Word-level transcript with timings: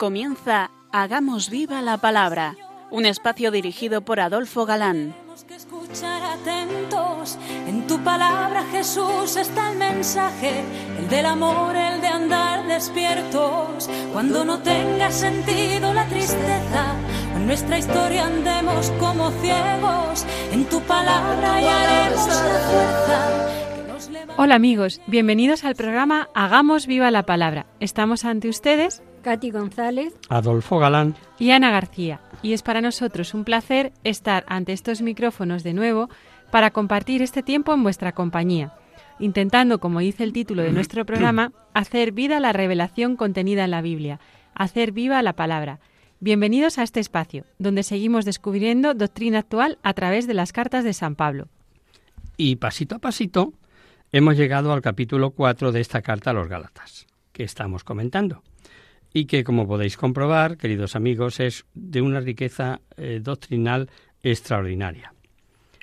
Comienza 0.00 0.70
Hagamos 0.92 1.50
viva 1.50 1.82
la 1.82 1.98
palabra, 1.98 2.56
un 2.90 3.04
espacio 3.04 3.50
dirigido 3.50 4.00
por 4.00 4.18
Adolfo 4.18 4.64
Galán. 4.64 5.12
Tenemos 5.12 5.44
que 5.44 5.56
escuchar 5.56 6.22
atentos. 6.22 7.36
En 7.66 7.86
tu 7.86 7.98
palabra, 8.02 8.64
Jesús, 8.72 9.36
está 9.36 9.72
el 9.72 9.76
mensaje, 9.76 10.64
el 10.98 11.06
del 11.10 11.26
amor, 11.26 11.76
el 11.76 12.00
de 12.00 12.06
andar 12.06 12.66
despiertos. 12.66 13.90
Cuando 14.14 14.42
no 14.42 14.60
tenga 14.60 15.10
sentido 15.10 15.92
la 15.92 16.06
tristeza, 16.06 16.94
en 17.36 17.46
nuestra 17.46 17.78
historia 17.78 18.24
andemos 18.24 18.90
como 18.92 19.30
ciegos. 19.42 20.24
En 20.50 20.64
tu 20.64 20.80
palabra 20.80 21.56
hallaremos 21.56 22.26
la 22.26 22.58
fuerza. 22.70 23.76
que 23.76 23.92
nos 23.92 24.08
levanta. 24.08 24.42
Hola 24.42 24.54
amigos, 24.54 25.02
bienvenidos 25.06 25.62
al 25.64 25.74
programa 25.74 26.30
Hagamos 26.34 26.86
viva 26.86 27.10
la 27.10 27.26
palabra. 27.26 27.66
Estamos 27.80 28.24
ante 28.24 28.48
ustedes 28.48 29.02
Katy 29.20 29.50
González. 29.50 30.14
Adolfo 30.28 30.78
Galán. 30.78 31.14
y 31.38 31.50
Ana 31.50 31.70
García, 31.70 32.20
y 32.42 32.52
es 32.52 32.62
para 32.62 32.80
nosotros 32.80 33.34
un 33.34 33.44
placer 33.44 33.92
estar 34.04 34.44
ante 34.48 34.72
estos 34.72 35.02
micrófonos 35.02 35.62
de 35.62 35.74
nuevo 35.74 36.08
para 36.50 36.70
compartir 36.70 37.22
este 37.22 37.42
tiempo 37.42 37.72
en 37.72 37.82
vuestra 37.82 38.12
compañía, 38.12 38.74
intentando, 39.18 39.78
como 39.78 40.00
dice 40.00 40.24
el 40.24 40.32
título 40.32 40.62
de 40.62 40.72
nuestro 40.72 41.04
programa, 41.06 41.52
hacer 41.74 42.12
vida 42.12 42.40
la 42.40 42.52
revelación 42.52 43.16
contenida 43.16 43.64
en 43.64 43.70
la 43.70 43.82
Biblia, 43.82 44.20
hacer 44.54 44.92
viva 44.92 45.22
la 45.22 45.34
palabra. 45.34 45.80
Bienvenidos 46.18 46.78
a 46.78 46.82
este 46.82 47.00
espacio, 47.00 47.44
donde 47.58 47.82
seguimos 47.82 48.24
descubriendo 48.24 48.94
doctrina 48.94 49.38
actual 49.38 49.78
a 49.82 49.94
través 49.94 50.26
de 50.26 50.34
las 50.34 50.52
cartas 50.52 50.84
de 50.84 50.92
San 50.92 51.14
Pablo. 51.16 51.48
Y 52.36 52.56
pasito 52.56 52.96
a 52.96 52.98
pasito 52.98 53.52
hemos 54.12 54.36
llegado 54.36 54.72
al 54.72 54.82
capítulo 54.82 55.30
4 55.30 55.72
de 55.72 55.80
esta 55.80 56.02
carta 56.02 56.30
a 56.30 56.34
los 56.34 56.48
Gálatas, 56.48 57.06
que 57.32 57.44
estamos 57.44 57.84
comentando. 57.84 58.42
Y 59.12 59.24
que, 59.24 59.44
como 59.44 59.66
podéis 59.66 59.96
comprobar, 59.96 60.56
queridos 60.56 60.94
amigos, 60.94 61.40
es 61.40 61.64
de 61.74 62.00
una 62.00 62.20
riqueza 62.20 62.80
eh, 62.96 63.20
doctrinal 63.22 63.90
extraordinaria. 64.22 65.12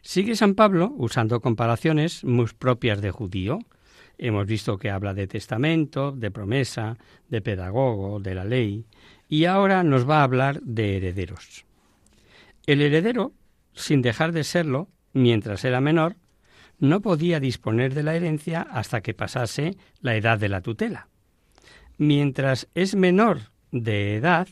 Sigue 0.02 0.36
San 0.36 0.56
Pablo 0.56 0.94
usando 0.98 1.42
comparaciones 1.42 2.24
muy 2.24 2.48
propias 2.58 3.02
de 3.02 3.12
judío. 3.12 3.60
Hemos 4.18 4.48
visto 4.48 4.78
que 4.78 4.90
habla 4.90 5.14
de 5.14 5.28
testamento, 5.28 6.14
de 6.14 6.32
promesa, 6.32 6.98
de 7.28 7.42
pedagogo, 7.42 8.20
de 8.20 8.34
la 8.34 8.46
ley, 8.46 8.86
y 9.28 9.46
ahora 9.46 9.84
nos 9.84 10.10
va 10.10 10.22
a 10.22 10.24
hablar 10.24 10.62
de 10.62 10.98
herederos. 10.98 11.66
El 12.66 12.82
heredero, 12.82 13.34
sin 13.74 14.02
dejar 14.02 14.32
de 14.32 14.44
serlo, 14.44 14.88
mientras 15.14 15.66
era 15.66 15.82
menor, 15.82 16.16
no 16.80 17.02
podía 17.02 17.40
disponer 17.40 17.94
de 17.94 18.04
la 18.04 18.16
herencia 18.16 18.62
hasta 18.62 19.02
que 19.02 19.14
pasase 19.14 19.78
la 20.00 20.16
edad 20.16 20.40
de 20.40 20.50
la 20.50 20.62
tutela. 20.62 21.10
Mientras 21.98 22.68
es 22.76 22.96
menor 22.96 23.52
de 23.72 24.16
edad, 24.16 24.48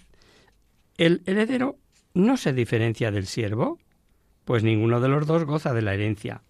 el 0.97 1.21
heredero 1.25 1.77
no 2.13 2.37
se 2.37 2.53
diferencia 2.53 3.11
del 3.11 3.27
siervo, 3.27 3.79
pues 4.45 4.63
ninguno 4.63 5.01
de 5.01 5.09
los 5.09 5.27
dos 5.27 5.43
goza 5.43 5.73
de 5.73 5.81
la 5.81 5.93
herencia. 5.93 6.41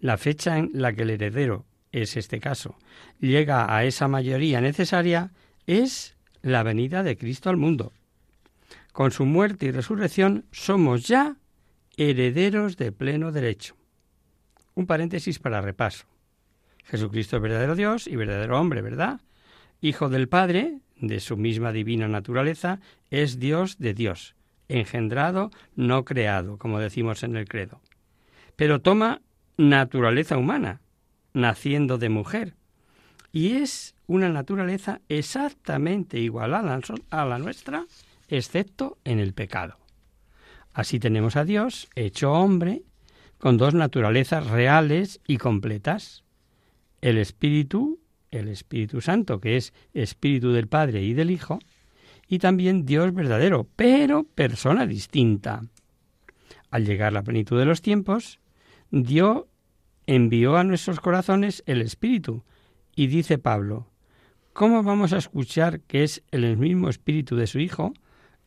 La 0.00 0.16
fecha 0.16 0.58
en 0.58 0.70
la 0.72 0.92
que 0.92 1.02
el 1.02 1.10
heredero, 1.10 1.66
es 1.90 2.16
este 2.16 2.38
caso, 2.38 2.76
llega 3.18 3.74
a 3.74 3.84
esa 3.84 4.08
mayoría 4.08 4.60
necesaria 4.60 5.32
es 5.66 6.16
la 6.42 6.62
venida 6.62 7.02
de 7.02 7.16
Cristo 7.16 7.50
al 7.50 7.56
mundo. 7.56 7.92
Con 8.92 9.10
su 9.10 9.26
muerte 9.26 9.66
y 9.66 9.70
resurrección 9.70 10.46
somos 10.52 11.06
ya 11.06 11.36
herederos 11.96 12.76
de 12.76 12.92
pleno 12.92 13.32
derecho. 13.32 13.76
Un 14.74 14.86
paréntesis 14.86 15.38
para 15.38 15.60
repaso. 15.60 16.06
Jesucristo 16.84 17.36
es 17.36 17.42
verdadero 17.42 17.74
Dios 17.74 18.06
y 18.06 18.16
verdadero 18.16 18.58
hombre, 18.60 18.80
¿verdad? 18.80 19.20
Hijo 19.80 20.08
del 20.08 20.28
Padre, 20.28 20.80
de 21.00 21.20
su 21.20 21.36
misma 21.36 21.72
divina 21.72 22.08
naturaleza, 22.08 22.80
es 23.10 23.38
Dios 23.38 23.78
de 23.78 23.94
Dios, 23.94 24.34
engendrado, 24.68 25.50
no 25.76 26.04
creado, 26.04 26.58
como 26.58 26.80
decimos 26.80 27.22
en 27.22 27.36
el 27.36 27.48
credo. 27.48 27.80
Pero 28.56 28.80
toma 28.80 29.22
naturaleza 29.56 30.36
humana, 30.36 30.80
naciendo 31.32 31.98
de 31.98 32.08
mujer, 32.08 32.54
y 33.30 33.52
es 33.52 33.94
una 34.06 34.28
naturaleza 34.30 35.00
exactamente 35.08 36.18
igual 36.18 36.54
a 36.54 36.62
la, 36.62 36.80
a 37.10 37.24
la 37.24 37.38
nuestra, 37.38 37.86
excepto 38.28 38.98
en 39.04 39.20
el 39.20 39.32
pecado. 39.32 39.78
Así 40.72 40.98
tenemos 40.98 41.36
a 41.36 41.44
Dios, 41.44 41.88
hecho 41.94 42.32
hombre, 42.32 42.82
con 43.38 43.56
dos 43.56 43.74
naturalezas 43.74 44.48
reales 44.48 45.20
y 45.26 45.36
completas. 45.36 46.24
El 47.00 47.18
Espíritu, 47.18 48.00
el 48.30 48.48
Espíritu 48.48 49.00
Santo, 49.00 49.40
que 49.40 49.56
es 49.56 49.72
Espíritu 49.94 50.52
del 50.52 50.68
Padre 50.68 51.02
y 51.02 51.14
del 51.14 51.30
Hijo, 51.30 51.58
y 52.28 52.38
también 52.38 52.84
Dios 52.84 53.14
verdadero, 53.14 53.66
pero 53.76 54.24
persona 54.24 54.86
distinta. 54.86 55.62
Al 56.70 56.84
llegar 56.84 57.12
la 57.12 57.22
plenitud 57.22 57.58
de 57.58 57.64
los 57.64 57.80
tiempos, 57.80 58.38
Dios 58.90 59.44
envió 60.06 60.56
a 60.56 60.64
nuestros 60.64 61.00
corazones 61.00 61.62
el 61.66 61.82
Espíritu, 61.82 62.44
y 62.94 63.06
dice 63.06 63.38
Pablo, 63.38 63.86
¿cómo 64.52 64.82
vamos 64.82 65.12
a 65.12 65.18
escuchar 65.18 65.80
que 65.80 66.02
es 66.02 66.22
el 66.30 66.56
mismo 66.56 66.88
Espíritu 66.88 67.36
de 67.36 67.46
su 67.46 67.60
Hijo? 67.60 67.94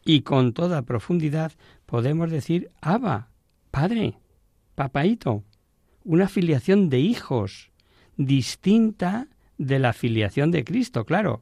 Y 0.03 0.21
con 0.21 0.53
toda 0.53 0.81
profundidad 0.81 1.53
podemos 1.85 2.29
decir, 2.31 2.69
Abba, 2.81 3.29
Padre, 3.71 4.17
papaito, 4.75 5.43
una 6.03 6.27
filiación 6.27 6.89
de 6.89 6.99
hijos, 6.99 7.71
distinta 8.17 9.27
de 9.61 9.77
la 9.77 9.93
filiación 9.93 10.49
de 10.49 10.63
Cristo, 10.63 11.05
claro, 11.05 11.41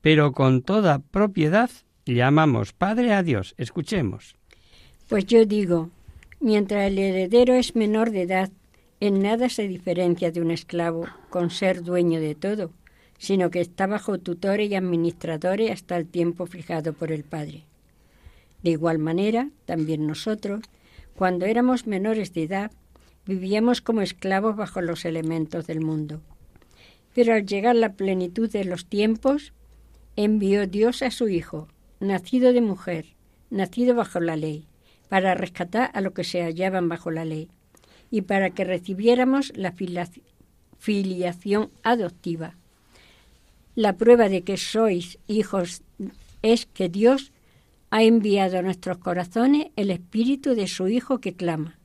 pero 0.00 0.32
con 0.32 0.62
toda 0.62 1.00
propiedad 1.00 1.70
llamamos 2.06 2.72
Padre 2.72 3.12
a 3.12 3.22
Dios. 3.22 3.54
Escuchemos. 3.58 4.36
Pues 5.08 5.26
yo 5.26 5.44
digo, 5.44 5.90
mientras 6.40 6.86
el 6.86 6.98
heredero 6.98 7.54
es 7.54 7.74
menor 7.74 8.10
de 8.10 8.22
edad, 8.22 8.50
en 9.00 9.22
nada 9.22 9.48
se 9.48 9.66
diferencia 9.66 10.30
de 10.30 10.40
un 10.40 10.50
esclavo 10.50 11.06
con 11.30 11.50
ser 11.50 11.82
dueño 11.82 12.20
de 12.20 12.34
todo, 12.34 12.70
sino 13.18 13.50
que 13.50 13.60
está 13.60 13.86
bajo 13.86 14.18
tutores 14.18 14.70
y 14.70 14.76
administradores 14.76 15.72
hasta 15.72 15.96
el 15.96 16.06
tiempo 16.06 16.46
fijado 16.46 16.92
por 16.92 17.10
el 17.10 17.24
Padre. 17.24 17.64
De 18.62 18.70
igual 18.70 18.98
manera, 18.98 19.50
también 19.66 20.06
nosotros, 20.06 20.60
cuando 21.16 21.46
éramos 21.46 21.86
menores 21.88 22.32
de 22.34 22.44
edad, 22.44 22.70
vivíamos 23.26 23.80
como 23.80 24.00
esclavos 24.00 24.54
bajo 24.54 24.80
los 24.80 25.04
elementos 25.04 25.66
del 25.66 25.80
mundo. 25.80 26.20
Pero 27.18 27.34
al 27.34 27.46
llegar 27.46 27.74
la 27.74 27.94
plenitud 27.94 28.48
de 28.48 28.64
los 28.64 28.86
tiempos, 28.86 29.52
envió 30.14 30.68
Dios 30.68 31.02
a 31.02 31.10
su 31.10 31.26
Hijo, 31.28 31.66
nacido 31.98 32.52
de 32.52 32.60
mujer, 32.60 33.06
nacido 33.50 33.96
bajo 33.96 34.20
la 34.20 34.36
ley, 34.36 34.68
para 35.08 35.34
rescatar 35.34 35.90
a 35.94 36.00
los 36.00 36.12
que 36.12 36.22
se 36.22 36.44
hallaban 36.44 36.88
bajo 36.88 37.10
la 37.10 37.24
ley, 37.24 37.50
y 38.12 38.22
para 38.22 38.50
que 38.50 38.62
recibiéramos 38.62 39.52
la 39.56 39.74
filiación 40.78 41.72
adoptiva. 41.82 42.54
La 43.74 43.96
prueba 43.96 44.28
de 44.28 44.42
que 44.42 44.56
sois 44.56 45.18
hijos 45.26 45.82
es 46.42 46.66
que 46.66 46.88
Dios 46.88 47.32
ha 47.90 48.04
enviado 48.04 48.60
a 48.60 48.62
nuestros 48.62 48.98
corazones 48.98 49.72
el 49.74 49.90
espíritu 49.90 50.54
de 50.54 50.68
su 50.68 50.86
Hijo 50.86 51.18
que 51.18 51.34
clama, 51.34 51.80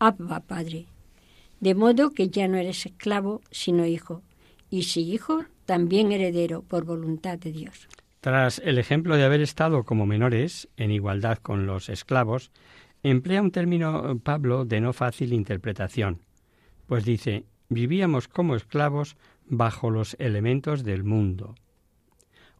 Abba, 0.00 0.40
Padre. 0.40 0.86
De 1.60 1.76
modo 1.76 2.10
que 2.10 2.30
ya 2.30 2.48
no 2.48 2.56
eres 2.56 2.84
esclavo, 2.84 3.42
sino 3.52 3.86
hijo, 3.86 4.22
y 4.72 4.84
si 4.84 5.02
hijo, 5.12 5.44
también 5.66 6.12
heredero 6.12 6.62
por 6.62 6.86
voluntad 6.86 7.38
de 7.38 7.52
Dios. 7.52 7.88
Tras 8.22 8.58
el 8.64 8.78
ejemplo 8.78 9.16
de 9.16 9.24
haber 9.24 9.42
estado 9.42 9.84
como 9.84 10.06
menores, 10.06 10.68
en 10.78 10.90
igualdad 10.90 11.36
con 11.38 11.66
los 11.66 11.90
esclavos, 11.90 12.50
emplea 13.02 13.42
un 13.42 13.50
término 13.50 14.10
eh, 14.10 14.16
Pablo 14.16 14.64
de 14.64 14.80
no 14.80 14.94
fácil 14.94 15.34
interpretación, 15.34 16.20
pues 16.86 17.04
dice, 17.04 17.44
vivíamos 17.68 18.28
como 18.28 18.56
esclavos 18.56 19.16
bajo 19.44 19.90
los 19.90 20.16
elementos 20.18 20.84
del 20.84 21.04
mundo. 21.04 21.54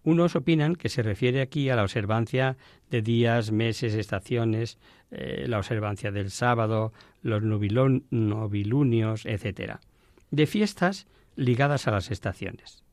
Unos 0.05 0.37
opinan 0.37 0.76
que 0.76 0.91
se 0.91 1.03
refiere 1.03 1.41
aquí 1.41 1.70
a 1.70 1.76
la 1.76 1.82
observancia 1.85 2.58
de 2.91 3.00
días, 3.00 3.53
meses, 3.53 3.94
estaciones, 3.94 4.76
eh, 5.12 5.47
la 5.49 5.56
observancia 5.56 6.11
del 6.12 6.31
sábado, 6.31 6.93
los 7.23 7.43
nubilon- 7.43 8.03
novilunios, 8.11 9.25
etc. 9.25 9.79
De 10.31 10.47
fiestas 10.47 11.06
ligadas 11.37 11.87
a 11.87 11.90
las 11.90 12.11
estaciones. 12.11 12.84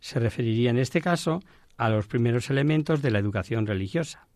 Se 0.00 0.20
referiría 0.20 0.70
en 0.70 0.78
este 0.78 1.00
caso 1.00 1.40
a 1.76 1.88
los 1.88 2.06
primeros 2.06 2.50
elementos 2.50 3.02
de 3.02 3.10
la 3.10 3.18
educación 3.18 3.66
religiosa. 3.66 4.26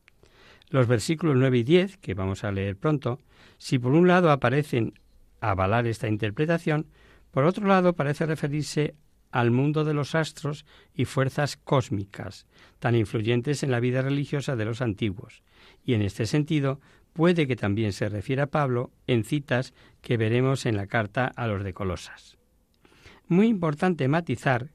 Los 0.70 0.86
versículos 0.86 1.36
9 1.36 1.58
y 1.58 1.62
10, 1.64 1.98
que 1.98 2.14
vamos 2.14 2.44
a 2.44 2.52
leer 2.52 2.76
pronto, 2.76 3.18
si 3.58 3.78
por 3.78 3.92
un 3.92 4.08
lado 4.08 4.30
aparecen 4.30 4.94
avalar 5.40 5.86
esta 5.86 6.08
interpretación, 6.08 6.86
por 7.30 7.44
otro 7.44 7.66
lado 7.66 7.94
parece 7.94 8.26
referirse 8.26 8.94
al 9.30 9.50
mundo 9.50 9.84
de 9.84 9.94
los 9.94 10.14
astros 10.14 10.64
y 10.94 11.06
fuerzas 11.06 11.56
cósmicas, 11.56 12.46
tan 12.78 12.94
influyentes 12.94 13.62
en 13.62 13.70
la 13.70 13.80
vida 13.80 14.02
religiosa 14.02 14.56
de 14.56 14.64
los 14.64 14.82
antiguos, 14.82 15.42
y 15.84 15.94
en 15.94 16.02
este 16.02 16.26
sentido 16.26 16.80
puede 17.12 17.46
que 17.46 17.56
también 17.56 17.92
se 17.92 18.08
refiera 18.08 18.44
a 18.44 18.50
Pablo 18.50 18.92
en 19.06 19.24
citas 19.24 19.74
que 20.00 20.16
veremos 20.16 20.66
en 20.66 20.76
la 20.76 20.86
carta 20.86 21.32
a 21.34 21.46
los 21.46 21.64
de 21.64 21.72
Colosas. 21.72 22.38
Muy 23.32 23.46
importante 23.46 24.08
matizar 24.08 24.68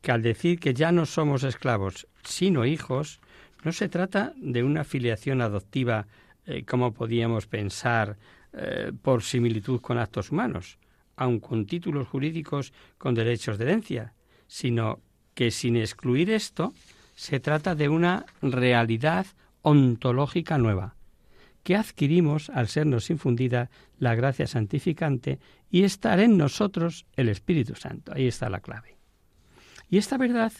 que 0.00 0.10
al 0.10 0.22
decir 0.22 0.58
que 0.58 0.74
ya 0.74 0.90
no 0.90 1.06
somos 1.06 1.44
esclavos, 1.44 2.08
sino 2.24 2.66
hijos, 2.66 3.20
No 3.62 3.70
se 3.70 3.88
trata 3.88 4.32
de 4.36 4.64
una 4.64 4.82
filiación 4.82 5.40
adoptiva, 5.40 6.08
eh, 6.46 6.64
como 6.64 6.92
podíamos 6.92 7.46
pensar, 7.46 8.18
eh, 8.52 8.90
por 9.02 9.22
similitud 9.22 9.80
con 9.80 9.98
actos 9.98 10.32
humanos, 10.32 10.78
aun 11.14 11.38
con 11.38 11.64
títulos 11.64 12.08
jurídicos 12.08 12.72
con 12.98 13.14
derechos 13.14 13.56
de 13.56 13.66
herencia, 13.66 14.14
sino 14.48 14.98
que 15.34 15.52
sin 15.52 15.76
excluir 15.76 16.28
esto, 16.30 16.74
se 17.14 17.38
trata 17.38 17.76
de 17.76 17.88
una 17.88 18.26
realidad 18.42 19.26
ontológica 19.62 20.58
nueva, 20.58 20.96
que 21.62 21.76
adquirimos 21.76 22.50
al 22.50 22.68
sernos 22.68 23.10
infundida 23.10 23.70
la 23.98 24.14
gracia 24.14 24.46
santificante 24.46 25.38
y 25.70 25.84
estar 25.84 26.20
en 26.20 26.36
nosotros 26.36 27.06
el 27.16 27.28
Espíritu 27.28 27.74
Santo. 27.74 28.12
Ahí 28.14 28.26
está 28.26 28.50
la 28.50 28.60
clave. 28.60 28.96
Y 29.88 29.98
esta 29.98 30.16
verdad 30.16 30.52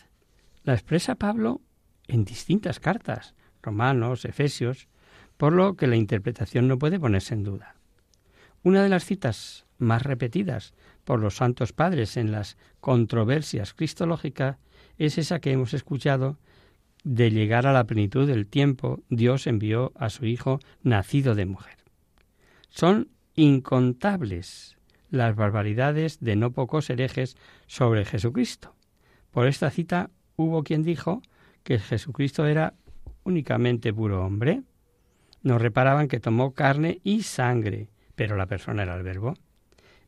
la 0.65 0.75
expresa 0.75 1.17
Pablo 1.17 1.61
en 2.07 2.25
distintas 2.25 2.79
cartas, 2.79 3.35
Romanos, 3.63 4.25
Efesios, 4.25 4.89
por 5.37 5.53
lo 5.53 5.75
que 5.75 5.87
la 5.87 5.97
interpretación 5.97 6.69
no 6.69 6.79
puede 6.79 7.01
ponerse 7.01 7.35
en 7.35 7.43
duda. 7.43 7.75
Una 8.63 8.83
de 8.83 8.89
las 8.89 9.05
citas 9.05 9.67
más 9.79 10.03
repetidas 10.03 10.73
por 11.05 11.19
los 11.19 11.37
santos 11.37 11.73
padres 11.73 12.17
en 12.17 12.31
las 12.31 12.57
controversias 12.81 13.75
cristológicas 13.75 14.59
es 14.99 15.19
esa 15.19 15.41
que 15.41 15.51
hemos 15.51 15.75
escuchado 15.75 16.39
de 17.05 17.31
llegar 17.31 17.67
a 17.67 17.73
la 17.73 17.85
plenitud 17.85 18.27
del 18.27 18.47
tiempo, 18.47 19.01
Dios 19.09 19.47
envió 19.47 19.93
a 19.97 20.11
su 20.11 20.27
Hijo 20.27 20.61
nacido 20.83 21.35
de 21.35 21.47
mujer. 21.47 21.79
Son 22.69 23.09
incontables 23.35 24.77
las 25.11 25.37
barbaridades 25.37 26.21
de 26.21 26.37
no 26.37 26.53
pocos 26.53 26.89
herejes 26.91 27.37
sobre 27.67 28.05
Jesucristo. 28.05 28.75
Por 29.31 29.47
esta 29.47 29.71
cita 29.71 30.11
hubo 30.37 30.63
quien 30.63 30.83
dijo 30.83 31.23
que 31.65 31.79
Jesucristo 31.79 32.47
era 32.47 32.75
únicamente 33.25 33.93
puro 33.93 34.25
hombre. 34.25 34.63
No 35.43 35.59
reparaban 35.59 36.09
que 36.09 36.21
tomó 36.21 36.55
carne 36.55 37.01
y 37.05 37.23
sangre, 37.23 37.89
pero 38.15 38.37
la 38.37 38.47
persona 38.47 38.83
era 38.83 38.97
el 38.97 39.03
verbo. 39.03 39.35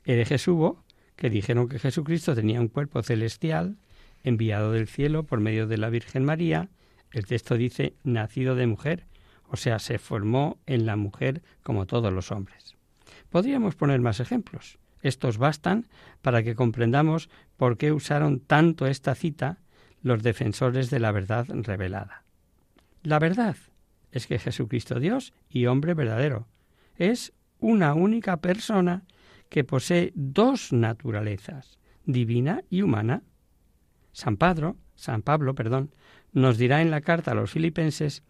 Herejes 0.04 0.46
hubo 0.48 0.84
que 1.16 1.30
dijeron 1.30 1.68
que 1.68 1.78
Jesucristo 1.78 2.34
tenía 2.34 2.60
un 2.60 2.68
cuerpo 2.68 3.02
celestial 3.02 3.76
enviado 4.22 4.72
del 4.72 4.88
cielo 4.88 5.24
por 5.24 5.40
medio 5.40 5.66
de 5.66 5.78
la 5.78 5.90
Virgen 5.90 6.24
María 6.24 6.70
el 7.14 7.26
texto 7.26 7.56
dice 7.56 7.94
nacido 8.02 8.56
de 8.56 8.66
mujer, 8.66 9.06
o 9.48 9.56
sea, 9.56 9.78
se 9.78 9.98
formó 9.98 10.58
en 10.66 10.84
la 10.84 10.96
mujer 10.96 11.42
como 11.62 11.86
todos 11.86 12.12
los 12.12 12.32
hombres. 12.32 12.76
Podríamos 13.30 13.76
poner 13.76 14.00
más 14.00 14.18
ejemplos. 14.18 14.78
Estos 15.00 15.38
bastan 15.38 15.86
para 16.22 16.42
que 16.42 16.56
comprendamos 16.56 17.30
por 17.56 17.76
qué 17.76 17.92
usaron 17.92 18.40
tanto 18.40 18.86
esta 18.86 19.14
cita 19.14 19.58
los 20.02 20.22
defensores 20.22 20.90
de 20.90 20.98
la 20.98 21.12
verdad 21.12 21.46
revelada. 21.48 22.24
La 23.02 23.18
verdad 23.18 23.56
es 24.10 24.26
que 24.26 24.38
Jesucristo 24.38 24.98
Dios 24.98 25.34
y 25.48 25.66
hombre 25.66 25.94
verdadero 25.94 26.48
es 26.96 27.32
una 27.60 27.94
única 27.94 28.38
persona 28.38 29.04
que 29.48 29.62
posee 29.62 30.12
dos 30.16 30.72
naturalezas, 30.72 31.78
divina 32.06 32.64
y 32.70 32.82
humana. 32.82 33.22
San 34.12 34.36
Pablo, 34.36 34.76
San 34.96 35.22
Pablo, 35.22 35.54
perdón, 35.54 35.94
nos 36.34 36.58
dirá 36.58 36.82
en 36.82 36.90
la 36.90 37.00
carta 37.00 37.30
a 37.30 37.34
los 37.34 37.50
filipenses 37.50 38.22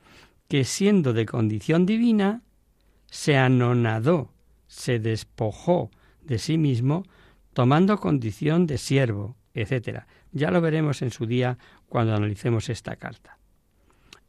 que 0.48 0.64
siendo 0.64 1.12
de 1.12 1.26
condición 1.26 1.86
divina, 1.86 2.42
se 3.10 3.36
anonadó, 3.36 4.30
se 4.68 4.98
despojó 4.98 5.90
de 6.22 6.38
sí 6.38 6.58
mismo, 6.58 7.04
tomando 7.54 7.98
condición 7.98 8.66
de 8.66 8.78
siervo, 8.78 9.36
etc. 9.54 10.00
Ya 10.32 10.50
lo 10.50 10.60
veremos 10.60 11.02
en 11.02 11.10
su 11.10 11.26
día 11.26 11.58
cuando 11.88 12.14
analicemos 12.14 12.68
esta 12.68 12.96
carta. 12.96 13.38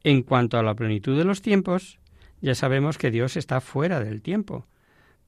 En 0.03 0.23
cuanto 0.23 0.57
a 0.57 0.63
la 0.63 0.75
plenitud 0.75 1.17
de 1.17 1.25
los 1.25 1.41
tiempos, 1.41 1.99
ya 2.41 2.55
sabemos 2.55 2.97
que 2.97 3.11
Dios 3.11 3.37
está 3.37 3.59
fuera 3.59 3.99
del 3.99 4.21
tiempo. 4.21 4.67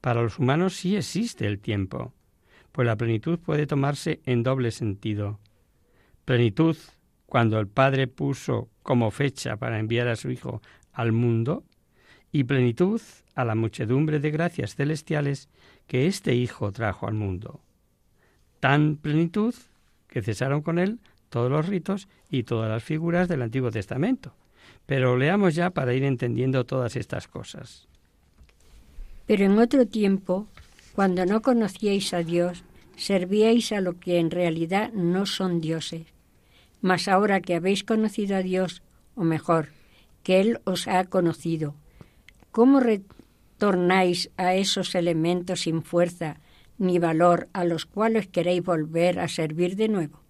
Para 0.00 0.22
los 0.22 0.38
humanos 0.38 0.76
sí 0.76 0.96
existe 0.96 1.46
el 1.46 1.58
tiempo, 1.58 2.14
pues 2.72 2.86
la 2.86 2.96
plenitud 2.96 3.38
puede 3.40 3.66
tomarse 3.66 4.20
en 4.24 4.44
doble 4.44 4.70
sentido. 4.70 5.40
Plenitud 6.24 6.76
cuando 7.28 7.60
el 7.60 7.68
Padre 7.68 8.06
puso 8.06 8.68
como 8.82 9.10
fecha 9.10 9.56
para 9.56 9.78
enviar 9.78 10.08
a 10.08 10.16
su 10.16 10.30
Hijo 10.30 10.62
al 10.92 11.12
mundo, 11.12 11.62
y 12.32 12.44
plenitud 12.44 13.00
a 13.34 13.44
la 13.44 13.54
muchedumbre 13.54 14.18
de 14.18 14.30
gracias 14.30 14.74
celestiales 14.74 15.48
que 15.86 16.06
este 16.06 16.34
Hijo 16.34 16.72
trajo 16.72 17.06
al 17.06 17.14
mundo. 17.14 17.60
Tan 18.60 18.96
plenitud 18.96 19.54
que 20.08 20.22
cesaron 20.22 20.62
con 20.62 20.78
él 20.78 20.98
todos 21.28 21.50
los 21.50 21.66
ritos 21.66 22.08
y 22.30 22.42
todas 22.42 22.70
las 22.70 22.82
figuras 22.82 23.28
del 23.28 23.42
Antiguo 23.42 23.70
Testamento. 23.70 24.34
Pero 24.86 25.16
leamos 25.16 25.54
ya 25.54 25.70
para 25.70 25.94
ir 25.94 26.04
entendiendo 26.04 26.64
todas 26.64 26.96
estas 26.96 27.28
cosas. 27.28 27.88
Pero 29.26 29.44
en 29.44 29.58
otro 29.58 29.86
tiempo, 29.86 30.46
cuando 30.94 31.26
no 31.26 31.42
conocíais 31.42 32.12
a 32.14 32.22
Dios, 32.22 32.64
servíais 32.96 33.72
a 33.72 33.80
lo 33.80 33.98
que 34.00 34.18
en 34.18 34.30
realidad 34.30 34.92
no 34.92 35.26
son 35.26 35.60
dioses 35.60 36.06
mas 36.80 37.08
ahora 37.08 37.40
que 37.40 37.54
habéis 37.54 37.84
conocido 37.84 38.36
a 38.36 38.42
Dios, 38.42 38.82
o 39.14 39.24
mejor, 39.24 39.68
que 40.22 40.40
Él 40.40 40.60
os 40.64 40.88
ha 40.88 41.04
conocido, 41.04 41.74
¿cómo 42.50 42.80
retornáis 42.80 44.30
a 44.36 44.54
esos 44.54 44.94
elementos 44.94 45.62
sin 45.62 45.82
fuerza 45.82 46.40
ni 46.78 46.98
valor 46.98 47.48
a 47.52 47.64
los 47.64 47.86
cuales 47.86 48.28
queréis 48.28 48.62
volver 48.62 49.18
a 49.18 49.28
servir 49.28 49.76
de 49.76 49.88
nuevo? 49.88 50.20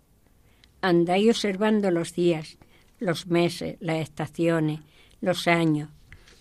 Andáis 0.80 1.28
observando 1.30 1.90
los 1.90 2.14
días, 2.14 2.58
los 3.00 3.26
meses, 3.26 3.76
las 3.80 3.98
estaciones, 3.98 4.80
los 5.20 5.48
años. 5.48 5.90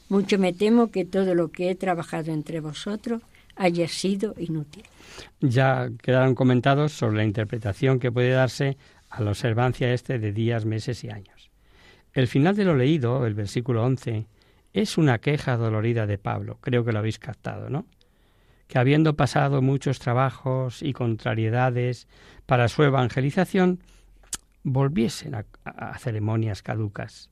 Mucho 0.09 0.37
me 0.39 0.53
temo 0.53 0.91
que 0.91 1.05
todo 1.05 1.35
lo 1.35 1.51
que 1.51 1.69
he 1.69 1.75
trabajado 1.75 2.31
entre 2.31 2.59
vosotros 2.59 3.21
haya 3.55 3.87
sido 3.87 4.35
inútil. 4.37 4.83
Ya 5.41 5.89
quedaron 6.01 6.35
comentados 6.35 6.93
sobre 6.93 7.17
la 7.17 7.23
interpretación 7.23 7.99
que 7.99 8.11
puede 8.11 8.29
darse 8.29 8.77
a 9.09 9.21
la 9.21 9.31
observancia 9.31 9.93
este 9.93 10.19
de 10.19 10.31
días, 10.31 10.65
meses 10.65 11.03
y 11.03 11.09
años. 11.09 11.51
El 12.13 12.27
final 12.27 12.55
de 12.55 12.65
lo 12.65 12.75
leído, 12.75 13.25
el 13.25 13.33
versículo 13.33 13.83
11, 13.83 14.27
es 14.73 14.97
una 14.97 15.19
queja 15.19 15.57
dolorida 15.57 16.07
de 16.07 16.17
Pablo, 16.17 16.57
creo 16.61 16.83
que 16.83 16.91
lo 16.91 16.99
habéis 16.99 17.19
captado, 17.19 17.69
¿no? 17.69 17.85
Que 18.67 18.79
habiendo 18.79 19.15
pasado 19.15 19.61
muchos 19.61 19.99
trabajos 19.99 20.83
y 20.83 20.93
contrariedades 20.93 22.07
para 22.45 22.67
su 22.67 22.83
evangelización, 22.83 23.81
volviesen 24.63 25.35
a, 25.35 25.97
ceremonias 25.97 26.61
caducas. 26.61 27.29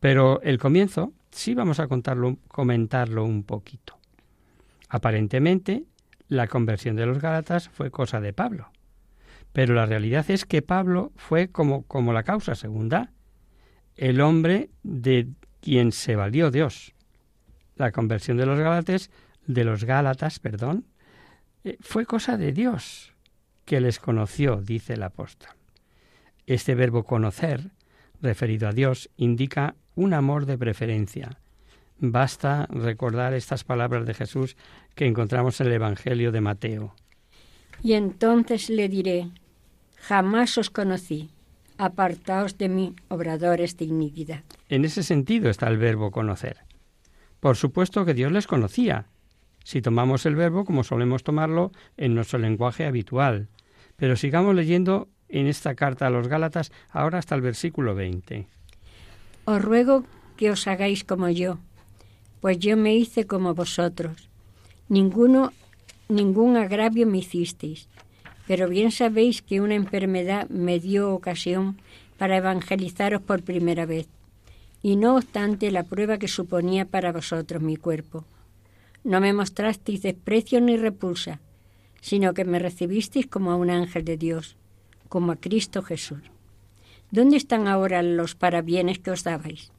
Pero 0.00 0.40
el 0.42 0.58
comienzo 0.58 1.12
sí 1.30 1.54
vamos 1.54 1.78
a 1.80 1.86
contarlo, 1.86 2.36
comentarlo 2.48 3.24
un 3.24 3.44
poquito. 3.44 3.98
Aparentemente, 4.88 5.84
la 6.28 6.48
conversión 6.48 6.96
de 6.96 7.06
los 7.06 7.20
Gálatas 7.20 7.68
fue 7.68 7.90
cosa 7.90 8.20
de 8.20 8.32
Pablo. 8.32 8.70
Pero 9.56 9.72
la 9.72 9.86
realidad 9.86 10.30
es 10.30 10.44
que 10.44 10.60
Pablo 10.60 11.12
fue 11.16 11.48
como, 11.48 11.84
como 11.84 12.12
la 12.12 12.24
causa 12.24 12.54
segunda, 12.54 13.14
el 13.94 14.20
hombre 14.20 14.68
de 14.82 15.28
quien 15.62 15.92
se 15.92 16.14
valió 16.14 16.50
Dios. 16.50 16.92
La 17.74 17.90
conversión 17.90 18.36
de 18.36 18.44
los 18.44 18.58
Gálatas, 18.58 19.10
de 19.46 19.64
los 19.64 19.84
Gálatas, 19.84 20.40
perdón, 20.40 20.84
eh, 21.64 21.78
fue 21.80 22.04
cosa 22.04 22.36
de 22.36 22.52
Dios 22.52 23.14
que 23.64 23.80
les 23.80 23.98
conoció, 23.98 24.60
dice 24.60 24.92
el 24.92 25.02
apóstol. 25.02 25.48
Este 26.44 26.74
verbo 26.74 27.04
conocer, 27.04 27.70
referido 28.20 28.68
a 28.68 28.72
Dios, 28.72 29.08
indica 29.16 29.74
un 29.94 30.12
amor 30.12 30.44
de 30.44 30.58
preferencia. 30.58 31.38
Basta 31.98 32.66
recordar 32.68 33.32
estas 33.32 33.64
palabras 33.64 34.04
de 34.04 34.12
Jesús 34.12 34.54
que 34.94 35.06
encontramos 35.06 35.62
en 35.62 35.68
el 35.68 35.72
Evangelio 35.72 36.30
de 36.30 36.42
Mateo. 36.42 36.94
Y 37.82 37.94
entonces 37.94 38.68
le 38.68 38.90
diré, 38.90 39.30
Jamás 40.08 40.56
os 40.56 40.70
conocí. 40.70 41.30
Apartaos 41.78 42.56
de 42.58 42.68
mí, 42.68 42.94
obradores 43.08 43.76
de 43.76 43.86
iniquidad. 43.86 44.44
En 44.68 44.84
ese 44.84 45.02
sentido 45.02 45.50
está 45.50 45.66
el 45.66 45.78
verbo 45.78 46.12
conocer. 46.12 46.58
Por 47.40 47.56
supuesto 47.56 48.04
que 48.04 48.14
Dios 48.14 48.30
les 48.30 48.46
conocía, 48.46 49.06
si 49.64 49.82
tomamos 49.82 50.24
el 50.24 50.36
verbo 50.36 50.64
como 50.64 50.84
solemos 50.84 51.24
tomarlo 51.24 51.72
en 51.96 52.14
nuestro 52.14 52.38
lenguaje 52.38 52.86
habitual. 52.86 53.48
Pero 53.96 54.14
sigamos 54.14 54.54
leyendo 54.54 55.08
en 55.28 55.48
esta 55.48 55.74
carta 55.74 56.06
a 56.06 56.10
los 56.10 56.28
Gálatas 56.28 56.70
ahora 56.90 57.18
hasta 57.18 57.34
el 57.34 57.40
versículo 57.40 57.96
20. 57.96 58.46
Os 59.44 59.60
ruego 59.60 60.04
que 60.36 60.52
os 60.52 60.68
hagáis 60.68 61.02
como 61.02 61.30
yo, 61.30 61.58
pues 62.40 62.60
yo 62.60 62.76
me 62.76 62.94
hice 62.94 63.26
como 63.26 63.54
vosotros. 63.54 64.28
Ninguno, 64.88 65.52
ningún 66.08 66.56
agravio 66.56 67.08
me 67.08 67.18
hicisteis, 67.18 67.88
pero 68.46 68.68
bien 68.68 68.90
sabéis 68.90 69.42
que 69.42 69.60
una 69.60 69.74
enfermedad 69.74 70.48
me 70.48 70.78
dio 70.78 71.12
ocasión 71.12 71.78
para 72.18 72.36
evangelizaros 72.36 73.22
por 73.22 73.42
primera 73.42 73.86
vez, 73.86 74.08
y 74.82 74.96
no 74.96 75.16
obstante 75.16 75.70
la 75.70 75.82
prueba 75.82 76.18
que 76.18 76.28
suponía 76.28 76.84
para 76.84 77.12
vosotros 77.12 77.62
mi 77.62 77.76
cuerpo. 77.76 78.24
No 79.04 79.20
me 79.20 79.32
mostrasteis 79.32 80.02
desprecio 80.02 80.60
ni 80.60 80.76
repulsa, 80.76 81.40
sino 82.00 82.34
que 82.34 82.44
me 82.44 82.58
recibisteis 82.58 83.26
como 83.26 83.50
a 83.52 83.56
un 83.56 83.70
ángel 83.70 84.04
de 84.04 84.16
Dios, 84.16 84.56
como 85.08 85.32
a 85.32 85.36
Cristo 85.36 85.82
Jesús. 85.82 86.22
¿Dónde 87.10 87.36
están 87.36 87.68
ahora 87.68 88.02
los 88.02 88.34
parabienes 88.34 88.98
que 88.98 89.10
os 89.10 89.22
dabais? 89.22 89.70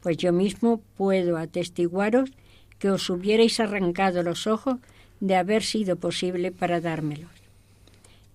pues 0.00 0.16
yo 0.16 0.32
mismo 0.32 0.80
puedo 0.96 1.36
atestiguaros 1.36 2.30
que 2.78 2.90
os 2.90 3.10
hubierais 3.10 3.58
arrancado 3.60 4.22
los 4.22 4.46
ojos 4.46 4.76
de 5.20 5.34
haber 5.34 5.62
sido 5.62 5.96
posible 5.96 6.52
para 6.52 6.80
dármelos. 6.80 7.30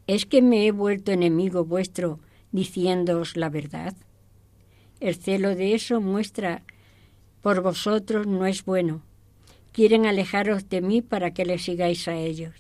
¿Es 0.06 0.26
que 0.26 0.42
me 0.42 0.68
he 0.68 0.72
vuelto 0.72 1.14
enemigo 1.14 1.64
vuestro 1.64 2.20
diciéndoos 2.52 3.38
la 3.38 3.50
verdad? 3.50 3.96
El 5.00 5.16
celo 5.16 5.56
de 5.56 5.76
eso 5.76 6.02
muestra 6.02 6.64
por 7.42 7.62
vosotros 7.62 8.28
no 8.28 8.46
es 8.46 8.66
bueno. 8.66 9.02
Quieren 9.72 10.06
alejaros 10.06 10.68
de 10.68 10.82
mí 10.82 11.02
para 11.02 11.34
que 11.34 11.46
le 11.46 11.58
sigáis 11.58 12.08
a 12.10 12.16
ellos. 12.16 12.54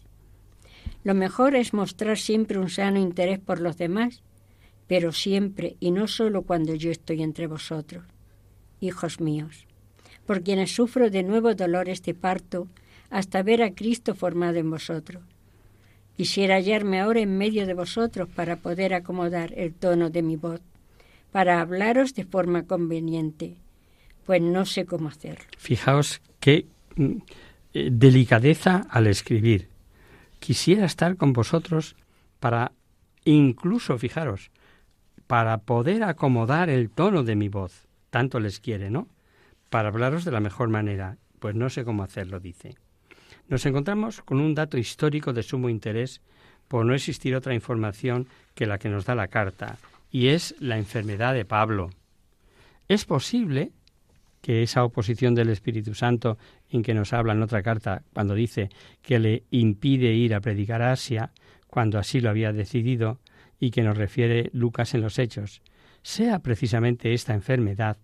Lo 1.03 1.13
mejor 1.13 1.55
es 1.55 1.73
mostrar 1.73 2.17
siempre 2.17 2.59
un 2.59 2.69
sano 2.69 2.97
interés 2.97 3.39
por 3.39 3.59
los 3.59 3.77
demás, 3.77 4.23
pero 4.87 5.11
siempre 5.11 5.75
y 5.81 5.91
no 5.91 6.07
solo 6.07 6.43
cuando 6.43 6.75
yo 6.75 6.91
estoy 6.91 7.23
entre 7.23 7.47
vosotros, 7.47 8.05
hijos 8.79 9.19
míos, 9.19 9.67
por 10.25 10.43
quienes 10.43 10.73
sufro 10.73 11.09
de 11.09 11.23
nuevo 11.23 11.55
dolores 11.55 12.01
de 12.03 12.13
parto 12.13 12.69
hasta 13.09 13.43
ver 13.43 13.63
a 13.63 13.75
Cristo 13.75 14.15
formado 14.15 14.59
en 14.59 14.71
vosotros. 14.71 15.23
Quisiera 16.17 16.55
hallarme 16.55 16.99
ahora 16.99 17.21
en 17.21 17.37
medio 17.37 17.65
de 17.65 17.73
vosotros 17.73 18.29
para 18.29 18.57
poder 18.57 18.93
acomodar 18.93 19.51
el 19.57 19.73
tono 19.73 20.09
de 20.09 20.21
mi 20.21 20.35
voz, 20.35 20.61
para 21.31 21.59
hablaros 21.59 22.13
de 22.13 22.23
forma 22.23 22.63
conveniente, 22.63 23.55
pues 24.25 24.41
no 24.41 24.65
sé 24.65 24.85
cómo 24.85 25.09
hacerlo. 25.09 25.45
Fijaos 25.57 26.21
qué 26.39 26.67
mm, 26.95 27.15
eh, 27.73 27.89
delicadeza 27.91 28.85
al 28.89 29.07
escribir. 29.07 29.69
Quisiera 30.39 30.85
estar 30.85 31.17
con 31.17 31.33
vosotros 31.33 31.95
para, 32.39 32.73
incluso, 33.25 33.97
fijaros, 33.97 34.51
para 35.25 35.57
poder 35.57 36.03
acomodar 36.03 36.69
el 36.69 36.89
tono 36.89 37.23
de 37.23 37.35
mi 37.35 37.49
voz. 37.49 37.87
Tanto 38.11 38.39
les 38.39 38.59
quiere, 38.59 38.91
¿no? 38.91 39.07
Para 39.71 39.89
hablaros 39.89 40.25
de 40.25 40.31
la 40.31 40.39
mejor 40.39 40.69
manera. 40.69 41.17
Pues 41.39 41.55
no 41.55 41.69
sé 41.69 41.83
cómo 41.83 42.03
hacerlo, 42.03 42.39
dice. 42.39 42.75
Nos 43.47 43.65
encontramos 43.65 44.21
con 44.21 44.39
un 44.39 44.55
dato 44.55 44.77
histórico 44.77 45.33
de 45.33 45.43
sumo 45.43 45.69
interés 45.69 46.21
por 46.67 46.85
no 46.85 46.93
existir 46.93 47.35
otra 47.35 47.53
información 47.53 48.27
que 48.55 48.65
la 48.65 48.77
que 48.77 48.89
nos 48.89 49.05
da 49.05 49.15
la 49.15 49.27
carta, 49.27 49.77
y 50.11 50.27
es 50.27 50.55
la 50.59 50.77
enfermedad 50.77 51.33
de 51.33 51.45
Pablo. 51.45 51.89
Es 52.87 53.05
posible 53.05 53.71
que 54.41 54.63
esa 54.63 54.83
oposición 54.83 55.35
del 55.35 55.49
Espíritu 55.49 55.93
Santo 55.93 56.37
en 56.69 56.83
que 56.83 56.93
nos 56.93 57.13
habla 57.13 57.33
en 57.33 57.41
otra 57.41 57.63
carta, 57.63 58.03
cuando 58.13 58.33
dice 58.33 58.69
que 59.01 59.19
le 59.19 59.43
impide 59.51 60.13
ir 60.13 60.35
a 60.35 60.41
predicar 60.41 60.81
a 60.81 60.91
Asia, 60.91 61.31
cuando 61.67 61.97
así 61.97 62.19
lo 62.19 62.29
había 62.29 62.51
decidido, 62.51 63.19
y 63.59 63.71
que 63.71 63.83
nos 63.83 63.97
refiere 63.97 64.49
Lucas 64.53 64.93
en 64.93 65.01
los 65.01 65.17
Hechos, 65.17 65.61
sea 66.01 66.39
precisamente 66.39 67.13
esta 67.13 67.33
enfermedad 67.33 67.97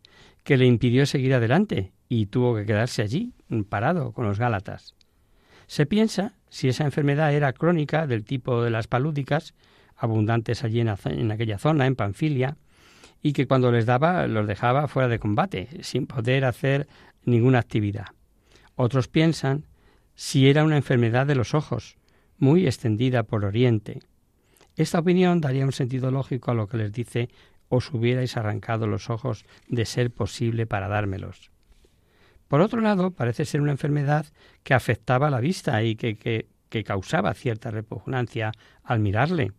que 0.43 0.57
le 0.57 0.65
impidió 0.65 1.05
seguir 1.05 1.33
adelante 1.33 1.91
y 2.07 2.27
tuvo 2.27 2.55
que 2.55 2.65
quedarse 2.65 3.01
allí, 3.01 3.33
parado 3.67 4.13
con 4.13 4.25
los 4.25 4.39
Gálatas. 4.39 4.95
Se 5.69 5.85
piensa 5.85 6.33
si 6.49 6.67
esa 6.67 6.83
enfermedad 6.83 7.31
era 7.31 7.53
crónica 7.53 8.07
del 8.07 8.25
tipo 8.25 8.63
de 8.63 8.71
las 8.71 8.87
palúdicas, 8.87 9.53
abundantes 9.95 10.63
allí 10.63 10.79
en, 10.79 10.89
aquella 11.31 11.59
zona, 11.59 11.85
en 11.85 11.95
Panfilia, 11.95 12.57
y 13.21 13.33
que 13.33 13.45
cuando 13.45 13.71
les 13.71 13.85
daba 13.85 14.25
los 14.25 14.47
dejaba 14.47 14.87
fuera 14.87 15.07
de 15.07 15.19
combate, 15.19 15.69
sin 15.83 16.07
poder 16.07 16.45
hacer 16.45 16.87
ninguna 17.23 17.59
actividad. 17.59 18.07
Otros 18.73 19.09
piensan 19.09 19.67
si 20.15 20.49
era 20.49 20.63
una 20.63 20.75
enfermedad 20.75 21.27
de 21.27 21.35
los 21.35 21.53
ojos, 21.53 21.97
muy 22.39 22.65
extendida 22.65 23.21
por 23.21 23.45
Oriente. 23.45 23.99
Esta 24.75 24.97
opinión 24.97 25.39
daría 25.39 25.65
un 25.65 25.71
sentido 25.71 26.09
lógico 26.09 26.49
a 26.49 26.55
lo 26.55 26.67
que 26.67 26.77
les 26.77 26.91
dice 26.91 27.29
os 27.67 27.93
hubierais 27.93 28.37
arrancado 28.37 28.87
los 28.87 29.11
ojos 29.11 29.45
de 29.67 29.85
ser 29.85 30.09
posible 30.09 30.65
para 30.65 30.87
dármelos. 30.87 31.51
Por 32.49 32.61
otro 32.61 32.81
lado, 32.81 33.11
parece 33.11 33.45
ser 33.45 33.61
una 33.61 33.71
enfermedad 33.71 34.25
que 34.63 34.73
afectaba 34.73 35.29
la 35.29 35.39
vista 35.39 35.83
y 35.83 35.95
que, 35.95 36.17
que, 36.17 36.83
causaba 36.83 37.33
cierta 37.35 37.69
repugnancia 37.69 38.51
al 38.83 38.99
mirarle. 38.99 39.53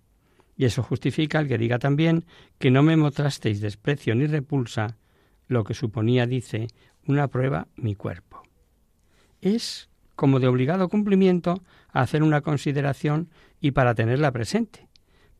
Y 0.57 0.65
eso 0.65 0.83
justifica 0.83 1.39
el 1.39 1.47
que 1.47 1.57
diga 1.57 1.79
también 1.79 2.25
que 2.59 2.73
no 2.73 2.83
me 2.83 2.97
mostrasteis 2.97 3.61
desprecio 3.61 4.17
ni 4.17 4.27
repulsa, 4.27 4.99
lo 5.47 5.63
que 5.63 5.73
suponía, 5.73 6.27
dice, 6.27 6.67
una 7.07 7.29
prueba 7.29 7.69
mi 7.77 7.95
cuerpo. 7.95 8.43
Es 9.41 9.89
como 10.17 10.41
de 10.41 10.49
obligado 10.49 10.89
cumplimiento 10.89 11.63
hacer 11.93 12.25
una 12.25 12.41
consideración 12.41 13.31
y 13.61 13.71
para 13.71 13.95
tenerla 13.95 14.33
presente, 14.33 14.89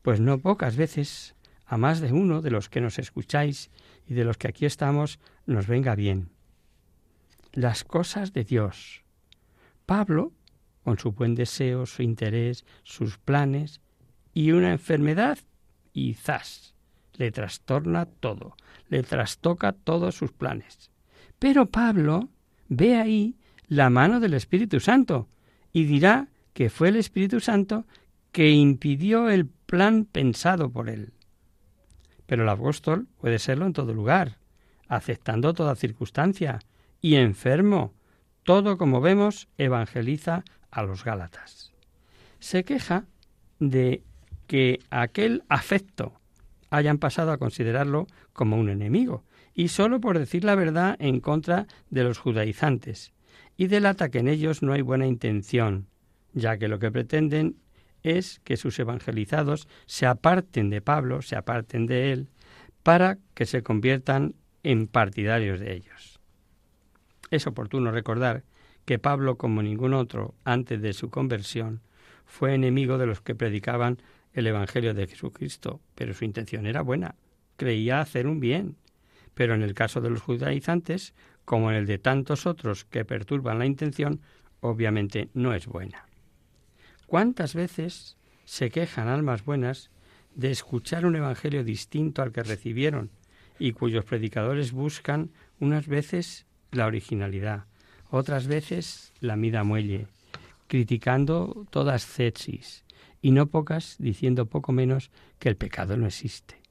pues 0.01 0.21
no 0.21 0.39
pocas 0.39 0.77
veces 0.77 1.35
a 1.65 1.75
más 1.77 1.99
de 1.99 2.13
uno 2.13 2.41
de 2.41 2.51
los 2.51 2.69
que 2.69 2.79
nos 2.79 2.97
escucháis 2.97 3.71
y 4.07 4.13
de 4.13 4.23
los 4.23 4.37
que 4.37 4.47
aquí 4.47 4.65
estamos 4.65 5.19
nos 5.45 5.67
venga 5.67 5.95
bien. 5.95 6.29
Las 7.53 7.83
cosas 7.83 8.33
de 8.33 8.43
Dios. 8.43 9.03
Pablo, 9.85 10.31
con 10.83 10.97
su 10.97 11.11
buen 11.11 11.35
deseo, 11.35 11.85
su 11.85 12.01
interés, 12.01 12.65
sus 12.83 13.17
planes, 13.17 13.81
y 14.33 14.51
una 14.51 14.71
enfermedad 14.71 15.37
y 15.93 16.13
zas, 16.13 16.75
le 17.15 17.31
trastorna 17.31 18.05
todo, 18.05 18.55
le 18.87 19.03
trastoca 19.03 19.73
todos 19.73 20.15
sus 20.15 20.31
planes. 20.31 20.91
Pero 21.39 21.65
Pablo 21.65 22.29
ve 22.69 22.95
ahí 22.95 23.35
la 23.67 23.89
mano 23.89 24.19
del 24.19 24.33
Espíritu 24.33 24.79
Santo 24.79 25.27
y 25.73 25.83
dirá 25.83 26.29
que 26.53 26.69
fue 26.69 26.89
el 26.89 26.95
Espíritu 26.95 27.39
Santo 27.39 27.85
que 28.31 28.51
impidió 28.51 29.29
el 29.29 29.47
plan 29.47 30.05
pensado 30.05 30.69
por 30.71 30.89
él. 30.89 31.13
Pero 32.25 32.43
el 32.43 32.49
apóstol 32.49 33.07
puede 33.19 33.39
serlo 33.39 33.65
en 33.65 33.73
todo 33.73 33.93
lugar, 33.93 34.37
aceptando 34.87 35.53
toda 35.53 35.75
circunstancia, 35.75 36.59
y 37.01 37.15
enfermo, 37.15 37.93
todo 38.43 38.77
como 38.77 39.01
vemos, 39.01 39.47
evangeliza 39.57 40.43
a 40.69 40.83
los 40.83 41.03
Gálatas. 41.03 41.73
Se 42.39 42.63
queja 42.63 43.05
de 43.59 44.03
que 44.47 44.79
aquel 44.89 45.43
afecto 45.49 46.13
hayan 46.69 46.97
pasado 46.97 47.31
a 47.31 47.37
considerarlo 47.37 48.07
como 48.33 48.57
un 48.57 48.69
enemigo, 48.69 49.23
y 49.53 49.67
sólo 49.67 49.99
por 49.99 50.17
decir 50.17 50.43
la 50.43 50.55
verdad 50.55 50.95
en 50.99 51.19
contra 51.19 51.67
de 51.89 52.03
los 52.03 52.17
judaizantes, 52.17 53.13
y 53.57 53.67
delata 53.67 54.09
que 54.09 54.19
en 54.19 54.27
ellos 54.27 54.63
no 54.63 54.73
hay 54.73 54.81
buena 54.81 55.07
intención, 55.07 55.87
ya 56.33 56.57
que 56.57 56.67
lo 56.67 56.79
que 56.79 56.91
pretenden 56.91 57.57
es 58.03 58.39
que 58.43 58.57
sus 58.57 58.79
evangelizados 58.79 59.67
se 59.85 60.05
aparten 60.05 60.69
de 60.69 60.81
Pablo, 60.81 61.21
se 61.21 61.35
aparten 61.35 61.85
de 61.85 62.11
él, 62.11 62.29
para 62.83 63.19
que 63.33 63.45
se 63.45 63.61
conviertan 63.61 64.33
en 64.63 64.87
partidarios 64.87 65.59
de 65.59 65.73
ellos. 65.73 66.10
Es 67.31 67.47
oportuno 67.47 67.91
recordar 67.91 68.43
que 68.85 68.99
Pablo, 68.99 69.37
como 69.37 69.63
ningún 69.63 69.93
otro 69.93 70.35
antes 70.43 70.81
de 70.81 70.93
su 70.93 71.09
conversión, 71.09 71.81
fue 72.25 72.53
enemigo 72.53 72.97
de 72.97 73.07
los 73.07 73.21
que 73.21 73.35
predicaban 73.35 73.97
el 74.33 74.47
Evangelio 74.47 74.93
de 74.93 75.07
Jesucristo, 75.07 75.81
pero 75.95 76.13
su 76.13 76.25
intención 76.25 76.65
era 76.65 76.81
buena, 76.81 77.15
creía 77.57 78.01
hacer 78.01 78.27
un 78.27 78.39
bien. 78.39 78.75
Pero 79.33 79.55
en 79.55 79.61
el 79.61 79.73
caso 79.73 80.01
de 80.01 80.09
los 80.09 80.21
judaizantes, 80.21 81.13
como 81.45 81.71
en 81.71 81.77
el 81.77 81.85
de 81.85 81.97
tantos 81.97 82.45
otros 82.45 82.85
que 82.85 83.05
perturban 83.05 83.59
la 83.59 83.65
intención, 83.65 84.21
obviamente 84.59 85.29
no 85.33 85.53
es 85.53 85.67
buena. 85.67 86.05
¿Cuántas 87.07 87.55
veces 87.55 88.17
se 88.45 88.69
quejan 88.69 89.07
almas 89.07 89.45
buenas 89.45 89.89
de 90.35 90.51
escuchar 90.51 91.05
un 91.05 91.15
Evangelio 91.15 91.63
distinto 91.63 92.21
al 92.21 92.31
que 92.31 92.43
recibieron 92.43 93.09
y 93.59 93.73
cuyos 93.73 94.05
predicadores 94.05 94.71
buscan 94.71 95.31
unas 95.59 95.87
veces 95.87 96.45
la 96.71 96.85
originalidad, 96.85 97.65
otras 98.09 98.47
veces 98.47 99.13
la 99.19 99.35
mida 99.35 99.63
muelle, 99.63 100.07
criticando 100.67 101.65
toda 101.69 101.95
ascesis, 101.95 102.83
y 103.21 103.31
no 103.31 103.47
pocas 103.47 103.95
diciendo 103.99 104.47
poco 104.47 104.71
menos 104.71 105.11
que 105.37 105.49
el 105.49 105.55
pecado 105.55 105.95
no 105.95 106.07
existe, 106.07 106.61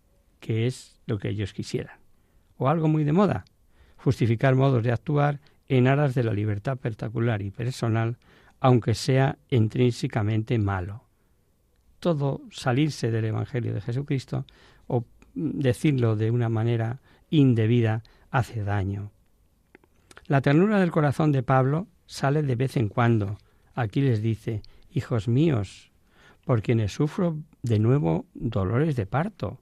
que 0.40 0.66
es 0.66 1.00
lo 1.06 1.18
que 1.18 1.28
ellos 1.28 1.52
quisieran. 1.52 1.98
O 2.56 2.68
algo 2.68 2.88
muy 2.88 3.04
de 3.04 3.12
moda, 3.12 3.44
justificar 3.96 4.54
modos 4.54 4.82
de 4.82 4.92
actuar 4.92 5.40
en 5.68 5.86
aras 5.86 6.14
de 6.14 6.24
la 6.24 6.32
libertad 6.32 6.76
particular 6.76 7.42
y 7.42 7.50
personal, 7.50 8.18
aunque 8.58 8.94
sea 8.94 9.38
intrínsecamente 9.48 10.58
malo. 10.58 11.04
Todo 12.00 12.42
salirse 12.50 13.10
del 13.10 13.26
Evangelio 13.26 13.72
de 13.72 13.80
Jesucristo 13.80 14.44
o 14.86 15.04
decirlo 15.34 16.16
de 16.16 16.30
una 16.30 16.48
manera 16.48 17.00
indebida 17.30 18.02
hace 18.30 18.64
daño. 18.64 19.12
La 20.30 20.42
ternura 20.42 20.78
del 20.78 20.92
corazón 20.92 21.32
de 21.32 21.42
Pablo 21.42 21.88
sale 22.06 22.44
de 22.44 22.54
vez 22.54 22.76
en 22.76 22.88
cuando. 22.88 23.36
Aquí 23.74 24.00
les 24.00 24.22
dice, 24.22 24.62
hijos 24.92 25.26
míos, 25.26 25.90
por 26.44 26.62
quienes 26.62 26.92
sufro 26.92 27.40
de 27.62 27.80
nuevo 27.80 28.26
dolores 28.34 28.94
de 28.94 29.06
parto. 29.06 29.58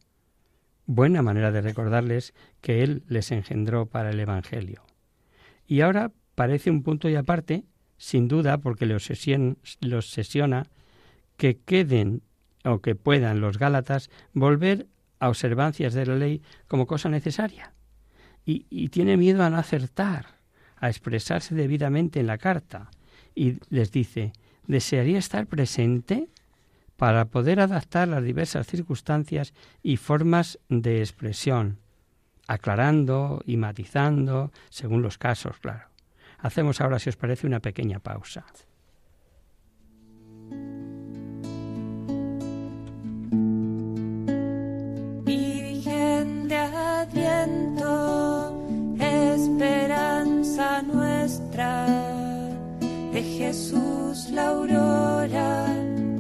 Buena 0.85 1.23
manera 1.23 1.53
de 1.53 1.63
recordarles 1.63 2.35
que 2.61 2.83
Él 2.83 3.03
les 3.09 3.33
engendró 3.33 3.87
para 3.87 4.11
el 4.11 4.21
Evangelio. 4.21 4.83
Y 5.67 5.81
ahora 5.81 6.13
parece 6.35 6.71
un 6.71 6.83
punto 6.83 7.09
y 7.09 7.17
aparte, 7.17 7.65
sin 7.97 8.29
duda, 8.29 8.59
porque 8.59 8.85
los, 8.85 9.05
sesiona, 9.05 10.67
que 11.39 11.57
queden 11.57 12.21
o 12.67 12.83
que 12.83 12.95
puedan 12.95 13.41
los 13.41 13.57
Gálatas 13.57 14.11
volver 14.35 14.87
a 15.19 15.31
observancias 15.31 15.95
de 15.95 16.05
la 16.05 16.17
ley 16.17 16.43
como 16.67 16.87
cosa 16.87 17.09
necesaria. 17.09 17.73
y, 18.45 18.89
tiene 18.91 19.17
miedo 19.17 19.43
a 19.43 19.49
no 19.49 19.57
acertar, 19.57 20.38
a 20.81 20.89
expresarse 20.89 21.55
debidamente 21.55 22.21
en 22.21 22.27
la 22.27 22.39
carta. 22.39 22.91
Y 23.35 23.59
les 23.71 23.93
dice, 23.93 24.33
¿desearía 24.67 25.19
estar 25.19 25.47
presente? 25.47 26.29
para 26.99 27.27
poder 27.27 27.61
adaptar 27.61 28.09
las 28.09 28.25
diversas 28.25 28.67
circunstancias 28.67 29.55
y 29.85 29.99
formas 29.99 30.59
de 30.69 30.99
expresión, 30.99 31.79
aclarando 32.49 33.41
y 33.47 33.57
matizando 33.57 34.51
según 34.69 35.01
los 35.01 35.17
casos, 35.17 35.59
claro. 35.61 35.87
Hacemos 36.39 36.81
ahora, 36.81 36.99
si 36.99 37.09
os 37.09 37.17
parece, 37.17 37.47
una 37.47 37.61
pequeña 37.61 38.01
pausa. 38.01 38.45
Nuestra, 50.83 51.87
de 53.13 53.23
Jesús 53.23 54.31
la 54.31 54.49
aurora, 54.49 55.73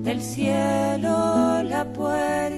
del 0.02 0.22
cielo 0.22 1.62
la 1.64 1.84
puerta, 1.92 2.57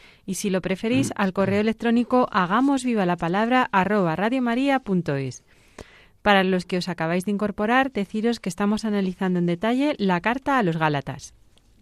Y 0.25 0.35
si 0.35 0.49
lo 0.49 0.61
preferís, 0.61 1.11
al 1.15 1.33
correo 1.33 1.61
electrónico 1.61 2.27
hagamos 2.31 2.83
viva 2.83 3.05
la 3.05 3.17
palabra 3.17 3.67
arroba 3.71 4.15
radiomaria.es. 4.15 5.43
Para 6.21 6.43
los 6.43 6.65
que 6.65 6.77
os 6.77 6.87
acabáis 6.87 7.25
de 7.25 7.31
incorporar, 7.31 7.91
deciros 7.91 8.39
que 8.39 8.49
estamos 8.49 8.85
analizando 8.85 9.39
en 9.39 9.47
detalle 9.47 9.95
la 9.97 10.21
carta 10.21 10.59
a 10.59 10.63
los 10.63 10.77
Gálatas. 10.77 11.33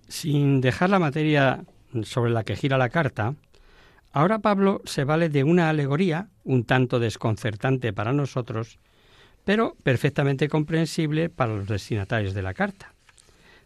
Sin 0.08 0.62
dejar 0.62 0.89
la 0.89 0.99
materia 0.99 1.65
sobre 2.04 2.32
la 2.32 2.43
que 2.43 2.56
gira 2.56 2.78
la 2.78 2.89
carta, 2.89 3.36
ahora 4.13 4.39
Pablo 4.39 4.82
se 4.86 5.04
vale 5.04 5.30
de 5.30 5.43
una 5.43 5.69
alegoría 5.69 6.30
un 6.45 6.63
tanto 6.63 6.99
desconcertante 6.99 7.91
para 7.91 8.13
nosotros, 8.13 8.80
pero 9.43 9.75
perfectamente 9.84 10.47
comprensible 10.47 11.30
para 11.30 11.54
los 11.54 11.67
destinatarios 11.67 12.34
de 12.34 12.41
la 12.41 12.54
carta. 12.54 12.93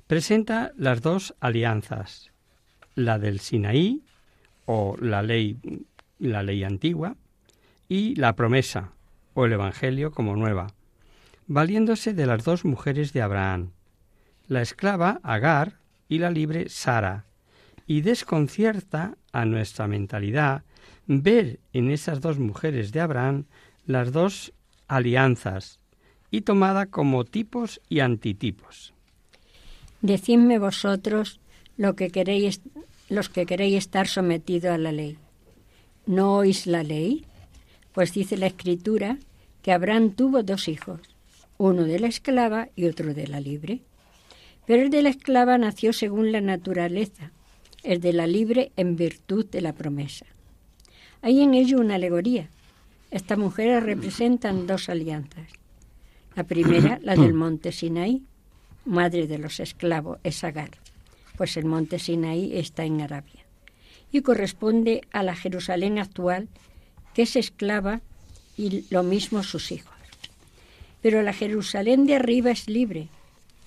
Presenta 0.08 0.72
las 0.76 1.02
dos 1.02 1.36
alianzas, 1.40 2.32
la 2.96 3.20
del 3.20 3.40
Sinaí 3.40 4.02
o 4.65 4.95
la 4.99 5.21
ley 5.21 5.58
la 6.19 6.43
ley 6.43 6.63
antigua 6.63 7.15
y 7.89 8.15
la 8.15 8.36
promesa 8.36 8.91
o 9.34 9.45
el 9.45 9.54
evangelio 9.54 10.12
como 10.12 10.36
nueva, 10.36 10.73
valiéndose 11.47 12.13
de 12.13 12.26
las 12.26 12.43
dos 12.43 12.65
mujeres 12.65 13.13
de 13.13 13.21
Abraham, 13.21 13.71
la 14.47 14.62
esclava 14.62 15.19
Agar 15.23 15.80
y 16.08 16.19
la 16.19 16.30
libre 16.30 16.69
Sara, 16.69 17.26
y 17.86 18.02
desconcierta 18.02 19.17
a 19.32 19.45
nuestra 19.45 19.88
mentalidad 19.88 20.63
ver 21.08 21.60
en 21.73 21.91
esas 21.91 22.21
dos 22.21 22.39
mujeres 22.39 22.91
de 22.91 23.02
Abraham 23.02 23.45
las 23.86 24.12
dos 24.12 24.54
alianzas 24.88 25.80
y 26.32 26.41
tomada 26.41 26.86
como 26.86 27.26
tipos 27.26 27.82
y 27.89 27.99
antitipos. 27.99 28.93
Decidme 30.02 30.60
vosotros 30.60 31.39
lo 31.78 31.95
que 31.95 32.10
queréis, 32.10 32.62
los 33.13 33.30
que 33.30 33.45
queréis 33.45 33.78
estar 33.78 34.08
sometidos 34.08 34.71
a 34.71 34.78
la 34.78 34.91
ley. 34.91 35.17
¿No 36.06 36.36
oís 36.36 36.67
la 36.67 36.84
ley? 36.84 37.26
Pues 37.93 38.13
dice 38.13 38.38
la 38.38 38.47
Escritura 38.47 39.17
que 39.62 39.71
Abraham 39.71 40.12
tuvo 40.12 40.43
dos 40.43 40.67
hijos, 40.67 40.99
uno 41.58 41.84
de 41.84 41.99
la 41.99 42.08
esclava 42.08 42.69
y 42.76 42.86
otro 42.86 43.13
de 43.13 43.28
la 43.28 43.39
libre. 43.39 43.82
Pero 44.65 44.84
el 44.84 44.89
de 44.89 45.02
la 45.02 45.10
esclava 45.10 45.58
nació 45.58 45.93
según 45.93 46.32
la 46.32 46.41
naturaleza, 46.41 47.32
el 47.84 48.02
de 48.02 48.13
la 48.13 48.28
libre 48.28 48.71
en 48.76 48.95
virtud 48.95 49.45
de 49.45 49.62
la 49.62 49.73
promesa. 49.73 50.26
Hay 51.21 51.41
en 51.41 51.54
ello 51.54 51.80
una 51.80 51.95
alegoría. 51.95 52.49
Estas 53.12 53.38
mujeres 53.38 53.84
representan 53.84 54.67
dos 54.67 54.89
alianzas. 54.89 55.47
La 56.36 56.43
primera, 56.43 56.99
la 57.02 57.15
del 57.15 57.34
monte 57.43 57.71
Sinaí, 57.71 58.23
madre 58.86 59.28
de 59.28 59.38
los 59.38 59.60
esclavos, 59.60 60.19
es 60.23 60.43
Agar, 60.43 60.71
pues 61.38 61.58
el 61.58 61.65
monte 61.65 62.00
Sinaí 62.00 62.58
está 62.58 62.86
en 62.86 63.02
Arabia, 63.02 63.46
y 64.12 64.22
corresponde 64.22 65.02
a 65.12 65.24
la 65.24 65.36
Jerusalén 65.36 66.00
actual, 66.00 66.48
que 67.13 67.24
es 67.24 67.36
esclava, 67.36 68.02
y 68.58 68.86
lo 68.91 69.04
mismo 69.04 69.43
sus 69.43 69.72
hijos. 69.72 69.93
Pero 71.02 71.22
la 71.24 71.34
Jerusalén 71.34 72.06
de 72.06 72.15
arriba 72.15 72.52
es 72.52 72.69
libre, 72.69 73.08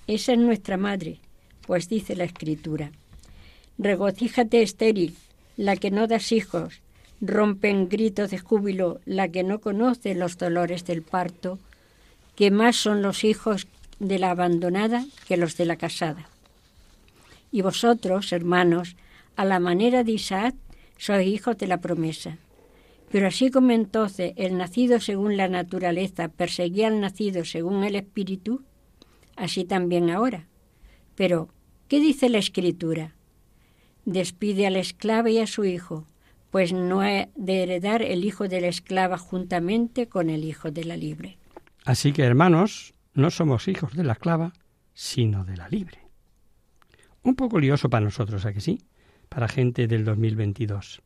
esa 0.07 0.33
es 0.33 0.39
nuestra 0.39 0.77
madre, 0.77 1.19
pues 1.65 1.89
dice 1.89 2.15
la 2.15 2.23
Escritura, 2.23 2.91
regocíjate 3.77 4.61
estéril, 4.61 5.15
la 5.57 5.75
que 5.75 5.91
no 5.91 6.07
das 6.07 6.31
hijos, 6.31 6.81
rompe 7.19 7.69
en 7.69 7.89
gritos 7.89 8.31
de 8.31 8.39
júbilo 8.39 9.01
la 9.05 9.27
que 9.27 9.43
no 9.43 9.59
conoce 9.59 10.15
los 10.15 10.37
dolores 10.37 10.85
del 10.85 11.01
parto, 11.01 11.59
que 12.35 12.51
más 12.51 12.75
son 12.75 13.01
los 13.01 13.23
hijos 13.23 13.67
de 13.99 14.19
la 14.19 14.31
abandonada 14.31 15.05
que 15.27 15.37
los 15.37 15.57
de 15.57 15.65
la 15.65 15.75
casada. 15.75 16.29
Y 17.51 17.61
vosotros, 17.61 18.31
hermanos, 18.31 18.95
a 19.35 19.45
la 19.45 19.59
manera 19.59 20.03
de 20.03 20.13
Isaac, 20.13 20.55
sois 20.97 21.27
hijos 21.27 21.57
de 21.57 21.67
la 21.67 21.79
promesa. 21.79 22.37
Pero 23.11 23.27
así 23.27 23.51
como 23.51 23.71
entonces 23.71 24.33
el 24.35 24.57
nacido 24.57 24.99
según 24.99 25.37
la 25.37 25.47
naturaleza 25.47 26.27
perseguía 26.27 26.87
al 26.87 26.99
nacido 26.99 27.45
según 27.45 27.83
el 27.83 27.95
espíritu, 27.95 28.63
así 29.35 29.63
también 29.63 30.09
ahora. 30.09 30.47
Pero, 31.15 31.49
¿qué 31.87 31.99
dice 31.99 32.29
la 32.29 32.39
escritura? 32.39 33.15
Despide 34.05 34.67
al 34.67 34.75
esclavo 34.75 35.29
y 35.29 35.39
a 35.39 35.47
su 35.47 35.63
hijo, 35.63 36.05
pues 36.51 36.73
no 36.73 37.01
ha 37.01 37.27
de 37.35 37.63
heredar 37.63 38.01
el 38.01 38.25
hijo 38.25 38.47
de 38.47 38.61
la 38.61 38.67
esclava 38.67 39.17
juntamente 39.17 40.07
con 40.07 40.29
el 40.29 40.43
hijo 40.43 40.71
de 40.71 40.83
la 40.83 40.97
libre. 40.97 41.37
Así 41.85 42.11
que, 42.11 42.23
hermanos, 42.23 42.93
no 43.13 43.31
somos 43.31 43.67
hijos 43.67 43.95
de 43.95 44.03
la 44.03 44.13
esclava, 44.13 44.53
sino 44.93 45.45
de 45.45 45.57
la 45.57 45.69
libre. 45.69 46.06
Un 47.27 47.35
poco 47.35 47.59
lioso 47.59 47.89
para 47.89 48.05
nosotros, 48.05 48.45
¿a 48.45 48.53
que 48.53 48.61
sí? 48.61 48.79
Para 49.27 49.49
gente 49.49 49.85
del 49.87 50.05
2022. 50.05 51.01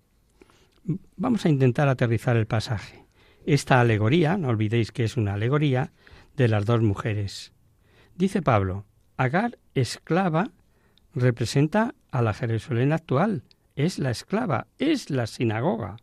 Vamos 1.15 1.45
a 1.47 1.49
intentar 1.49 1.87
aterrizar 1.87 2.37
el 2.37 2.45
pasaje. 2.45 3.07
Esta 3.43 3.81
alegoría, 3.81 4.37
no 4.37 4.49
olvidéis 4.49 4.91
que 4.91 5.03
es 5.03 5.17
una 5.17 5.33
alegoría, 5.33 5.93
de 6.37 6.47
las 6.47 6.67
dos 6.67 6.83
mujeres. 6.83 7.53
Dice 8.13 8.43
Pablo, 8.43 8.85
Agar, 9.17 9.57
esclava, 9.73 10.51
representa 11.15 11.95
a 12.11 12.21
la 12.21 12.35
Jerusalén 12.35 12.93
actual, 12.93 13.41
es 13.75 13.97
la 13.97 14.11
esclava, 14.11 14.67
es 14.77 15.09
la 15.09 15.25
sinagoga. 15.25 15.97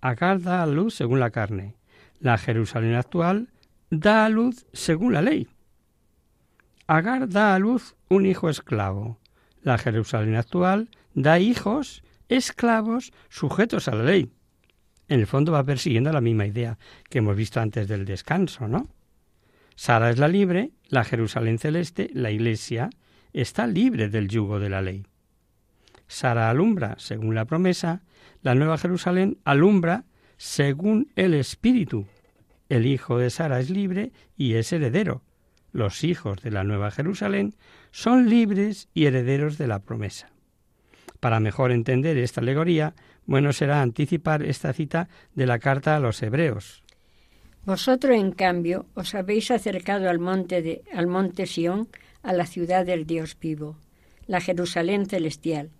Agar 0.00 0.40
da 0.40 0.62
a 0.62 0.66
luz 0.66 0.94
según 0.94 1.20
la 1.20 1.30
carne. 1.30 1.76
La 2.20 2.38
Jerusalén 2.38 2.94
actual 2.94 3.50
da 3.90 4.24
a 4.24 4.30
luz 4.30 4.64
según 4.72 5.12
la 5.12 5.20
ley. 5.20 5.46
Agar 6.92 7.28
da 7.28 7.54
a 7.54 7.60
luz 7.60 7.94
un 8.08 8.26
hijo 8.26 8.50
esclavo. 8.50 9.20
La 9.62 9.78
Jerusalén 9.78 10.34
actual 10.34 10.88
da 11.14 11.38
hijos 11.38 12.02
esclavos 12.28 13.12
sujetos 13.28 13.86
a 13.86 13.94
la 13.94 14.02
ley. 14.02 14.32
En 15.06 15.20
el 15.20 15.28
fondo 15.28 15.52
va 15.52 15.62
persiguiendo 15.62 16.10
la 16.10 16.20
misma 16.20 16.46
idea 16.46 16.78
que 17.08 17.18
hemos 17.18 17.36
visto 17.36 17.60
antes 17.60 17.86
del 17.86 18.06
descanso, 18.06 18.66
¿no? 18.66 18.88
Sara 19.76 20.10
es 20.10 20.18
la 20.18 20.26
libre, 20.26 20.72
la 20.88 21.04
Jerusalén 21.04 21.60
celeste, 21.60 22.10
la 22.12 22.32
Iglesia, 22.32 22.90
está 23.32 23.68
libre 23.68 24.08
del 24.08 24.26
yugo 24.26 24.58
de 24.58 24.70
la 24.70 24.82
ley. 24.82 25.06
Sara 26.08 26.50
alumbra 26.50 26.96
según 26.98 27.36
la 27.36 27.44
promesa, 27.44 28.02
la 28.42 28.56
Nueva 28.56 28.78
Jerusalén 28.78 29.38
alumbra 29.44 30.06
según 30.38 31.12
el 31.14 31.34
Espíritu. 31.34 32.08
El 32.68 32.84
hijo 32.84 33.16
de 33.16 33.30
Sara 33.30 33.60
es 33.60 33.70
libre 33.70 34.10
y 34.36 34.54
es 34.54 34.72
heredero. 34.72 35.22
Los 35.72 36.04
hijos 36.04 36.42
de 36.42 36.50
la 36.50 36.64
Nueva 36.64 36.90
Jerusalén 36.90 37.54
son 37.90 38.28
libres 38.28 38.88
y 38.94 39.06
herederos 39.06 39.58
de 39.58 39.66
la 39.66 39.80
promesa. 39.80 40.30
Para 41.20 41.40
mejor 41.40 41.70
entender 41.70 42.16
esta 42.16 42.40
alegoría, 42.40 42.94
bueno 43.26 43.52
será 43.52 43.82
anticipar 43.82 44.42
esta 44.42 44.72
cita 44.72 45.08
de 45.34 45.46
la 45.46 45.58
carta 45.58 45.96
a 45.96 46.00
los 46.00 46.22
hebreos. 46.22 46.82
Vosotros, 47.64 48.16
en 48.16 48.32
cambio, 48.32 48.86
os 48.94 49.14
habéis 49.14 49.50
acercado 49.50 50.08
al 50.08 50.18
monte, 50.18 51.46
Sión, 51.46 51.88
a 52.22 52.32
la 52.32 52.46
ciudad 52.46 52.86
del 52.86 53.06
Dios 53.06 53.36
vivo, 53.38 53.76
la 54.26 54.40
Jerusalén 54.40 55.06
celestial, 55.06 55.70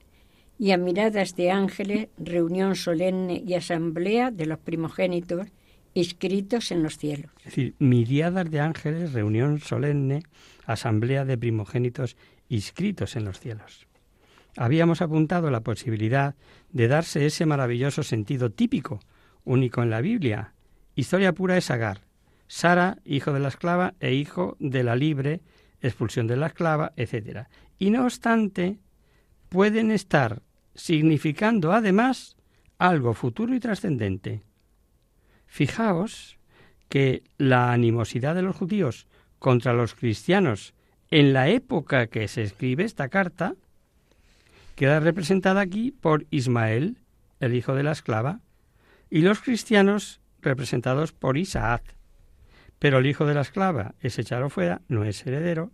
y 0.58 0.72
a 0.72 0.76
miradas 0.76 1.36
de 1.36 1.50
ángeles, 1.50 2.08
reunión 2.18 2.76
solemne 2.76 3.42
y 3.46 3.54
asamblea 3.54 4.30
de 4.30 4.44
los 4.44 4.58
primogénitos 4.58 5.46
inscritos 5.94 6.70
en 6.70 6.82
los 6.82 6.96
cielos. 6.96 7.30
Es 7.38 7.44
decir, 7.46 7.74
miriadas 7.78 8.50
de 8.50 8.60
ángeles, 8.60 9.12
reunión 9.12 9.60
solemne, 9.60 10.22
asamblea 10.66 11.24
de 11.24 11.38
primogénitos 11.38 12.16
inscritos 12.48 13.16
en 13.16 13.24
los 13.24 13.40
cielos. 13.40 13.86
Habíamos 14.56 15.00
apuntado 15.00 15.50
la 15.50 15.60
posibilidad 15.60 16.34
de 16.72 16.88
darse 16.88 17.26
ese 17.26 17.46
maravilloso 17.46 18.02
sentido 18.02 18.50
típico, 18.50 19.00
único 19.44 19.82
en 19.82 19.90
la 19.90 20.00
Biblia. 20.00 20.54
Historia 20.94 21.32
pura 21.32 21.56
es 21.56 21.70
Agar, 21.70 22.02
Sara, 22.46 22.98
hijo 23.04 23.32
de 23.32 23.40
la 23.40 23.48
esclava 23.48 23.94
e 24.00 24.12
hijo 24.12 24.56
de 24.58 24.82
la 24.82 24.96
libre, 24.96 25.40
expulsión 25.80 26.26
de 26.26 26.36
la 26.36 26.48
esclava, 26.48 26.92
etc. 26.96 27.46
Y 27.78 27.90
no 27.90 28.04
obstante, 28.04 28.78
pueden 29.48 29.90
estar 29.92 30.42
significando 30.74 31.72
además 31.72 32.36
algo 32.78 33.14
futuro 33.14 33.54
y 33.54 33.60
trascendente. 33.60 34.42
Fijaos 35.50 36.38
que 36.88 37.24
la 37.36 37.72
animosidad 37.72 38.36
de 38.36 38.42
los 38.42 38.54
judíos 38.54 39.08
contra 39.40 39.72
los 39.72 39.96
cristianos 39.96 40.74
en 41.10 41.32
la 41.32 41.48
época 41.48 42.06
que 42.06 42.28
se 42.28 42.42
escribe 42.42 42.84
esta 42.84 43.08
carta 43.08 43.56
queda 44.76 45.00
representada 45.00 45.60
aquí 45.60 45.90
por 45.90 46.24
Ismael, 46.30 46.98
el 47.40 47.56
hijo 47.56 47.74
de 47.74 47.82
la 47.82 47.90
esclava, 47.90 48.40
y 49.10 49.22
los 49.22 49.40
cristianos 49.40 50.20
representados 50.40 51.12
por 51.12 51.36
Isaac. 51.36 51.82
Pero 52.78 52.98
el 52.98 53.06
hijo 53.06 53.26
de 53.26 53.34
la 53.34 53.40
esclava 53.40 53.96
es 54.00 54.20
echado 54.20 54.50
fuera, 54.50 54.82
no 54.86 55.02
es 55.04 55.26
heredero, 55.26 55.72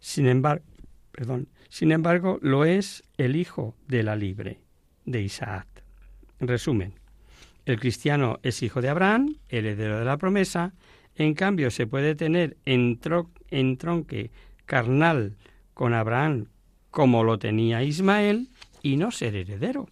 sin 0.00 0.26
embargo, 0.26 0.64
perdón, 1.12 1.48
sin 1.68 1.92
embargo, 1.92 2.40
lo 2.42 2.64
es 2.64 3.04
el 3.18 3.36
hijo 3.36 3.76
de 3.86 4.02
la 4.02 4.16
libre, 4.16 4.58
de 5.04 5.22
Isaac. 5.22 5.68
Resumen, 6.40 6.94
el 7.64 7.78
cristiano 7.78 8.40
es 8.42 8.62
hijo 8.62 8.80
de 8.80 8.88
Abraham, 8.88 9.36
heredero 9.48 9.98
de 9.98 10.04
la 10.04 10.16
promesa, 10.16 10.72
en 11.16 11.34
cambio 11.34 11.70
se 11.70 11.86
puede 11.86 12.14
tener 12.14 12.56
en, 12.64 12.98
tronque 12.98 14.30
carnal 14.66 15.36
con 15.74 15.94
Abraham 15.94 16.46
como 16.90 17.24
lo 17.24 17.38
tenía 17.38 17.82
Ismael 17.82 18.48
y 18.82 18.96
no 18.96 19.10
ser 19.10 19.36
heredero. 19.36 19.88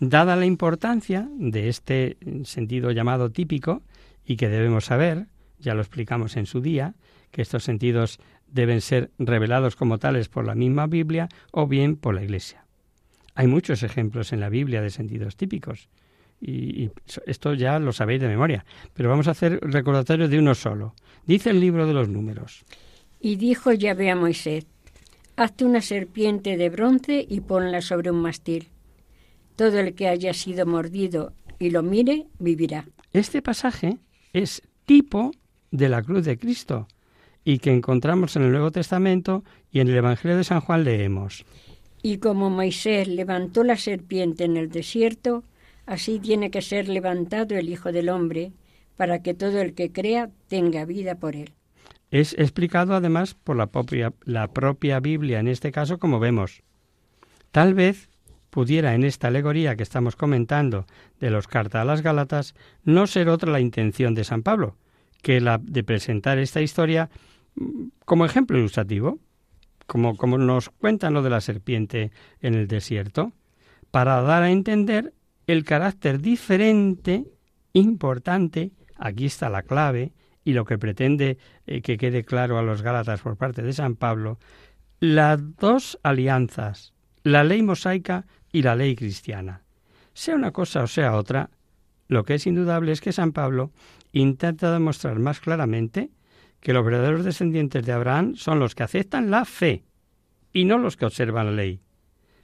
Dada 0.00 0.36
la 0.36 0.46
importancia 0.46 1.28
de 1.36 1.68
este 1.68 2.16
sentido 2.44 2.92
llamado 2.92 3.30
típico 3.30 3.82
y 4.24 4.36
que 4.36 4.48
debemos 4.48 4.86
saber, 4.86 5.26
ya 5.58 5.74
lo 5.74 5.80
explicamos 5.80 6.36
en 6.36 6.46
su 6.46 6.60
día, 6.60 6.94
que 7.30 7.42
estos 7.42 7.64
sentidos 7.64 8.20
deben 8.46 8.80
ser 8.80 9.10
revelados 9.18 9.76
como 9.76 9.98
tales 9.98 10.28
por 10.28 10.46
la 10.46 10.54
misma 10.54 10.86
Biblia 10.86 11.28
o 11.50 11.66
bien 11.66 11.96
por 11.96 12.14
la 12.14 12.22
Iglesia. 12.22 12.64
Hay 13.34 13.48
muchos 13.48 13.82
ejemplos 13.82 14.32
en 14.32 14.40
la 14.40 14.48
Biblia 14.48 14.80
de 14.80 14.90
sentidos 14.90 15.36
típicos 15.36 15.88
y, 16.40 16.90
esto 17.26 17.54
ya 17.54 17.78
lo 17.78 17.92
sabéis 17.92 18.20
de 18.20 18.28
memoria, 18.28 18.64
pero 18.94 19.08
vamos 19.08 19.28
a 19.28 19.32
hacer 19.32 19.58
recordatorio 19.60 20.28
de 20.28 20.38
uno 20.38 20.54
solo. 20.54 20.94
Dice 21.26 21.50
el 21.50 21.60
libro 21.60 21.86
de 21.86 21.94
los 21.94 22.08
números. 22.08 22.64
Y 23.20 23.36
dijo 23.36 23.72
Yahvé 23.72 24.10
a 24.10 24.16
Moisés, 24.16 24.66
hazte 25.36 25.64
una 25.64 25.80
serpiente 25.80 26.56
de 26.56 26.70
bronce 26.70 27.26
y 27.28 27.40
ponla 27.40 27.82
sobre 27.82 28.10
un 28.10 28.22
mastil. 28.22 28.68
Todo 29.56 29.78
el 29.80 29.94
que 29.94 30.08
haya 30.08 30.32
sido 30.34 30.66
mordido 30.66 31.32
y 31.58 31.70
lo 31.70 31.82
mire, 31.82 32.26
vivirá. 32.38 32.86
Este 33.12 33.42
pasaje 33.42 33.98
es 34.32 34.62
tipo 34.84 35.32
de 35.70 35.88
la 35.88 36.02
cruz 36.02 36.24
de 36.24 36.38
Cristo, 36.38 36.86
y 37.48 37.60
que 37.60 37.72
encontramos 37.72 38.36
en 38.36 38.42
el 38.42 38.52
Nuevo 38.52 38.70
Testamento 38.70 39.42
y 39.72 39.80
en 39.80 39.88
el 39.88 39.96
Evangelio 39.96 40.36
de 40.36 40.44
San 40.44 40.60
Juan 40.60 40.84
leemos. 40.84 41.46
Y 42.02 42.18
como 42.18 42.50
Moisés 42.50 43.08
levantó 43.08 43.64
la 43.64 43.76
serpiente 43.76 44.44
en 44.44 44.58
el 44.58 44.68
desierto, 44.68 45.44
así 45.88 46.20
tiene 46.20 46.50
que 46.50 46.62
ser 46.62 46.88
levantado 46.88 47.56
el 47.56 47.68
Hijo 47.68 47.90
del 47.92 48.10
Hombre, 48.10 48.52
para 48.96 49.22
que 49.22 49.34
todo 49.34 49.60
el 49.60 49.74
que 49.74 49.90
crea 49.90 50.30
tenga 50.48 50.84
vida 50.84 51.14
por 51.16 51.34
él. 51.34 51.54
Es 52.10 52.34
explicado 52.34 52.94
además 52.94 53.34
por 53.34 53.56
la 53.56 53.66
propia, 53.66 54.12
la 54.24 54.48
propia 54.48 55.00
Biblia, 55.00 55.40
en 55.40 55.48
este 55.48 55.72
caso, 55.72 55.98
como 55.98 56.20
vemos. 56.20 56.62
Tal 57.52 57.74
vez 57.74 58.10
pudiera 58.50 58.94
en 58.94 59.04
esta 59.04 59.28
alegoría 59.28 59.76
que 59.76 59.82
estamos 59.82 60.16
comentando 60.16 60.86
de 61.20 61.30
los 61.30 61.48
cartas 61.48 61.82
a 61.82 61.84
las 61.84 62.02
Gálatas 62.02 62.54
no 62.82 63.06
ser 63.06 63.28
otra 63.28 63.50
la 63.50 63.60
intención 63.60 64.14
de 64.14 64.24
San 64.24 64.42
Pablo, 64.42 64.76
que 65.22 65.40
la 65.40 65.58
de 65.58 65.84
presentar 65.84 66.38
esta 66.38 66.60
historia 66.60 67.10
como 68.04 68.24
ejemplo 68.24 68.58
ilustrativo, 68.58 69.18
como, 69.86 70.16
como 70.16 70.38
nos 70.38 70.68
cuentan 70.68 71.14
lo 71.14 71.22
de 71.22 71.30
la 71.30 71.40
serpiente 71.40 72.10
en 72.40 72.54
el 72.54 72.68
desierto, 72.68 73.32
para 73.90 74.20
dar 74.22 74.42
a 74.42 74.50
entender 74.50 75.12
el 75.48 75.64
carácter 75.64 76.20
diferente, 76.20 77.24
importante, 77.72 78.72
aquí 78.96 79.24
está 79.24 79.48
la 79.48 79.62
clave, 79.62 80.12
y 80.44 80.52
lo 80.52 80.66
que 80.66 80.78
pretende 80.78 81.38
eh, 81.66 81.80
que 81.80 81.96
quede 81.96 82.24
claro 82.24 82.58
a 82.58 82.62
los 82.62 82.82
Gálatas 82.82 83.22
por 83.22 83.36
parte 83.36 83.62
de 83.62 83.72
San 83.72 83.96
Pablo, 83.96 84.38
las 85.00 85.56
dos 85.56 85.98
alianzas, 86.02 86.92
la 87.22 87.44
ley 87.44 87.62
mosaica 87.62 88.26
y 88.52 88.62
la 88.62 88.76
ley 88.76 88.94
cristiana. 88.94 89.62
Sea 90.12 90.34
una 90.34 90.52
cosa 90.52 90.82
o 90.82 90.86
sea 90.86 91.16
otra, 91.16 91.50
lo 92.08 92.24
que 92.24 92.34
es 92.34 92.46
indudable 92.46 92.92
es 92.92 93.00
que 93.00 93.12
San 93.12 93.32
Pablo 93.32 93.72
intenta 94.12 94.70
demostrar 94.70 95.18
más 95.18 95.40
claramente 95.40 96.10
que 96.60 96.74
los 96.74 96.84
verdaderos 96.84 97.24
descendientes 97.24 97.86
de 97.86 97.92
Abraham 97.92 98.34
son 98.34 98.58
los 98.58 98.74
que 98.74 98.82
aceptan 98.82 99.30
la 99.30 99.46
fe 99.46 99.84
y 100.52 100.66
no 100.66 100.76
los 100.76 100.96
que 100.96 101.06
observan 101.06 101.46
la 101.46 101.52
ley. 101.52 101.80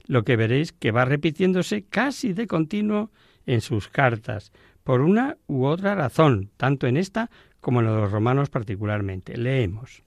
Lo 0.07 0.23
que 0.23 0.35
veréis 0.35 0.71
que 0.71 0.91
va 0.91 1.05
repitiéndose 1.05 1.83
casi 1.83 2.33
de 2.33 2.47
continuo 2.47 3.11
en 3.45 3.61
sus 3.61 3.87
cartas, 3.87 4.51
por 4.83 5.01
una 5.01 5.37
u 5.47 5.65
otra 5.65 5.95
razón, 5.95 6.51
tanto 6.57 6.87
en 6.87 6.97
esta 6.97 7.29
como 7.59 7.79
en 7.79 7.87
los 7.87 8.11
romanos 8.11 8.49
particularmente. 8.49 9.37
Leemos. 9.37 10.03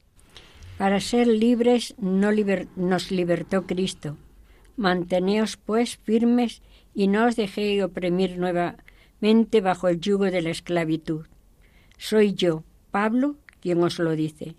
Para 0.79 1.01
ser 1.01 1.27
libres 1.27 1.97
no 1.99 2.31
nos 2.77 3.11
libertó 3.11 3.67
Cristo. 3.67 4.17
Manteneos 4.77 5.57
pues 5.57 5.97
firmes 5.97 6.63
y 6.95 7.09
no 7.09 7.27
os 7.27 7.35
dejéis 7.35 7.83
oprimir 7.83 8.39
nuevamente 8.39 9.61
bajo 9.61 9.89
el 9.89 10.01
yugo 10.01 10.27
de 10.27 10.43
la 10.43 10.51
esclavitud. 10.51 11.27
Soy 11.97 12.35
yo, 12.35 12.63
Pablo, 12.93 13.35
quien 13.61 13.83
os 13.83 13.99
lo 13.99 14.13
dice. 14.13 14.55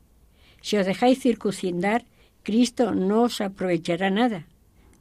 Si 0.62 0.76
os 0.76 0.86
dejáis 0.86 1.22
circuncidar, 1.22 2.04
Cristo 2.44 2.94
no 2.94 3.24
os 3.24 3.40
aprovechará 3.40 4.10
nada. 4.10 4.46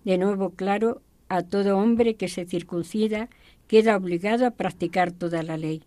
De 0.04 0.18
nuevo, 0.18 0.50
claro, 0.50 1.02
a 1.28 1.42
todo 1.42 1.78
hombre 1.78 2.16
que 2.16 2.28
se 2.28 2.46
circuncida 2.46 3.28
queda 3.66 3.96
obligado 3.96 4.46
a 4.46 4.52
practicar 4.52 5.12
toda 5.12 5.42
la 5.42 5.56
ley. 5.56 5.84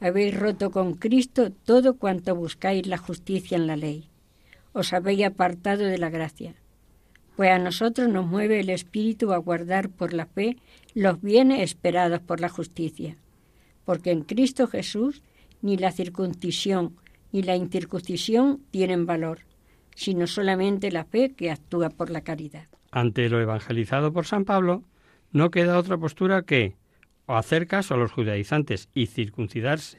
Habéis 0.00 0.38
roto 0.38 0.70
con 0.70 0.94
Cristo 0.94 1.50
todo 1.50 1.96
cuanto 1.96 2.34
buscáis 2.34 2.86
la 2.86 2.98
justicia 2.98 3.56
en 3.56 3.66
la 3.66 3.76
ley. 3.76 4.08
Os 4.72 4.92
habéis 4.92 5.24
apartado 5.26 5.84
de 5.84 5.98
la 5.98 6.10
gracia. 6.10 6.54
Pues 7.36 7.50
a 7.50 7.58
nosotros 7.58 8.08
nos 8.08 8.26
mueve 8.26 8.60
el 8.60 8.70
Espíritu 8.70 9.32
a 9.32 9.38
guardar 9.38 9.90
por 9.90 10.12
la 10.12 10.26
fe 10.26 10.56
los 10.94 11.20
bienes 11.20 11.62
esperados 11.62 12.20
por 12.20 12.40
la 12.40 12.48
justicia. 12.48 13.16
Porque 13.84 14.10
en 14.10 14.22
Cristo 14.22 14.66
Jesús 14.66 15.22
ni 15.62 15.76
la 15.76 15.92
circuncisión 15.92 16.96
ni 17.32 17.42
la 17.42 17.56
incircuncisión 17.56 18.62
tienen 18.70 19.06
valor, 19.06 19.40
sino 19.94 20.26
solamente 20.26 20.90
la 20.90 21.04
fe 21.04 21.34
que 21.34 21.50
actúa 21.50 21.90
por 21.90 22.10
la 22.10 22.22
caridad. 22.22 22.68
Ante 22.90 23.28
lo 23.28 23.40
evangelizado 23.40 24.12
por 24.12 24.26
San 24.26 24.44
Pablo, 24.44 24.82
no 25.32 25.50
queda 25.50 25.78
otra 25.78 25.98
postura 25.98 26.42
que 26.42 26.76
o 27.26 27.36
hacer 27.36 27.66
caso 27.66 27.94
a 27.94 27.96
los 27.98 28.10
judaizantes 28.10 28.88
y 28.94 29.06
circuncidarse, 29.06 29.98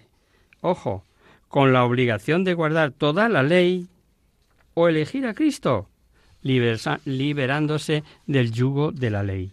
ojo, 0.61 1.03
con 1.47 1.73
la 1.73 1.83
obligación 1.83 2.43
de 2.43 2.55
guardar 2.55 2.91
toda 2.91 3.29
la 3.29 3.43
ley, 3.43 3.87
o 4.73 4.87
elegir 4.87 5.27
a 5.27 5.35
Cristo, 5.35 5.89
liberándose 6.41 8.03
del 8.25 8.51
yugo 8.51 8.91
de 8.91 9.09
la 9.11 9.23
ley. 9.23 9.51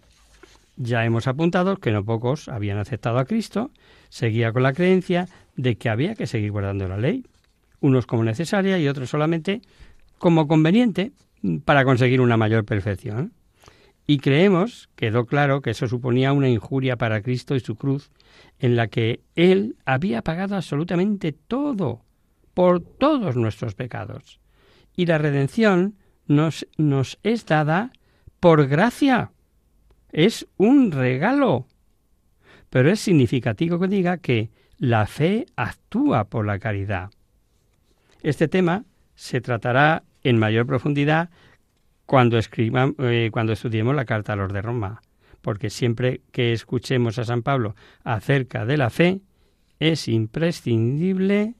Ya 0.77 1.05
hemos 1.05 1.27
apuntado 1.27 1.77
que 1.77 1.91
no 1.91 2.05
pocos 2.05 2.49
habían 2.49 2.79
aceptado 2.79 3.19
a 3.19 3.25
Cristo, 3.25 3.71
seguía 4.09 4.53
con 4.53 4.63
la 4.63 4.73
creencia 4.73 5.29
de 5.57 5.77
que 5.77 5.89
había 5.89 6.15
que 6.15 6.27
seguir 6.27 6.53
guardando 6.53 6.89
la 6.89 6.97
ley, 6.97 7.27
unos 7.81 8.07
como 8.07 8.25
necesaria 8.25 8.79
y 8.79 8.89
otros 8.89 9.11
solamente 9.11 9.61
como 10.19 10.49
conveniente 10.49 11.13
para 11.65 11.85
conseguir 11.85 12.21
una 12.21 12.37
mayor 12.37 12.65
perfección. 12.65 13.33
Y 14.07 14.19
creemos, 14.19 14.89
quedó 14.95 15.27
claro, 15.27 15.63
que 15.63 15.71
eso 15.71 15.89
suponía 15.89 16.33
una 16.33 16.49
injuria 16.49 16.97
para 16.97 17.23
Cristo 17.23 17.57
y 17.57 17.61
su 17.61 17.75
cruz, 17.75 18.11
en 18.59 18.77
la 18.77 18.87
que 18.87 19.21
Él 19.35 19.77
había 19.85 20.23
pagado 20.23 20.55
absolutamente 20.55 21.33
todo, 21.33 22.03
por 22.55 22.81
todos 22.81 23.37
nuestros 23.37 23.75
pecados. 23.75 24.41
Y 24.95 25.07
la 25.07 25.19
redención 25.19 25.97
nos, 26.27 26.67
nos 26.79 27.19
es 27.23 27.47
dada 27.47 27.91
por 28.39 28.69
gracia. 28.69 29.33
Es 30.13 30.47
un 30.57 30.93
regalo. 30.93 31.67
Pero 32.71 32.91
es 32.91 33.01
significativo 33.01 33.79
que 33.79 33.89
diga 33.89 34.19
que 34.19 34.51
la 34.79 35.07
fe 35.07 35.47
actúa 35.57 36.25
por 36.25 36.47
la 36.47 36.59
caridad. 36.59 37.11
Este 38.23 38.49
tema 38.49 38.85
se 39.15 39.41
tratará 39.41 40.05
en 40.29 40.39
mayor 40.39 40.67
profundidad 40.67 41.31
cuando, 42.05 42.39
eh, 42.39 43.31
cuando 43.33 43.53
estudiemos 43.53 43.95
la 43.95 44.05
carta 44.05 44.33
a 44.33 44.37
los 44.37 44.53
de 44.53 44.63
Roma, 44.63 45.03
porque 45.41 45.71
siempre 45.71 46.23
que 46.33 46.53
escuchemos 46.53 47.19
a 47.19 47.25
San 47.25 47.43
Pablo 47.43 47.77
acerca 48.03 48.67
de 48.67 48.77
la 48.77 48.91
fe, 48.91 49.21
es 49.79 50.09
imprescindible, 50.09 51.55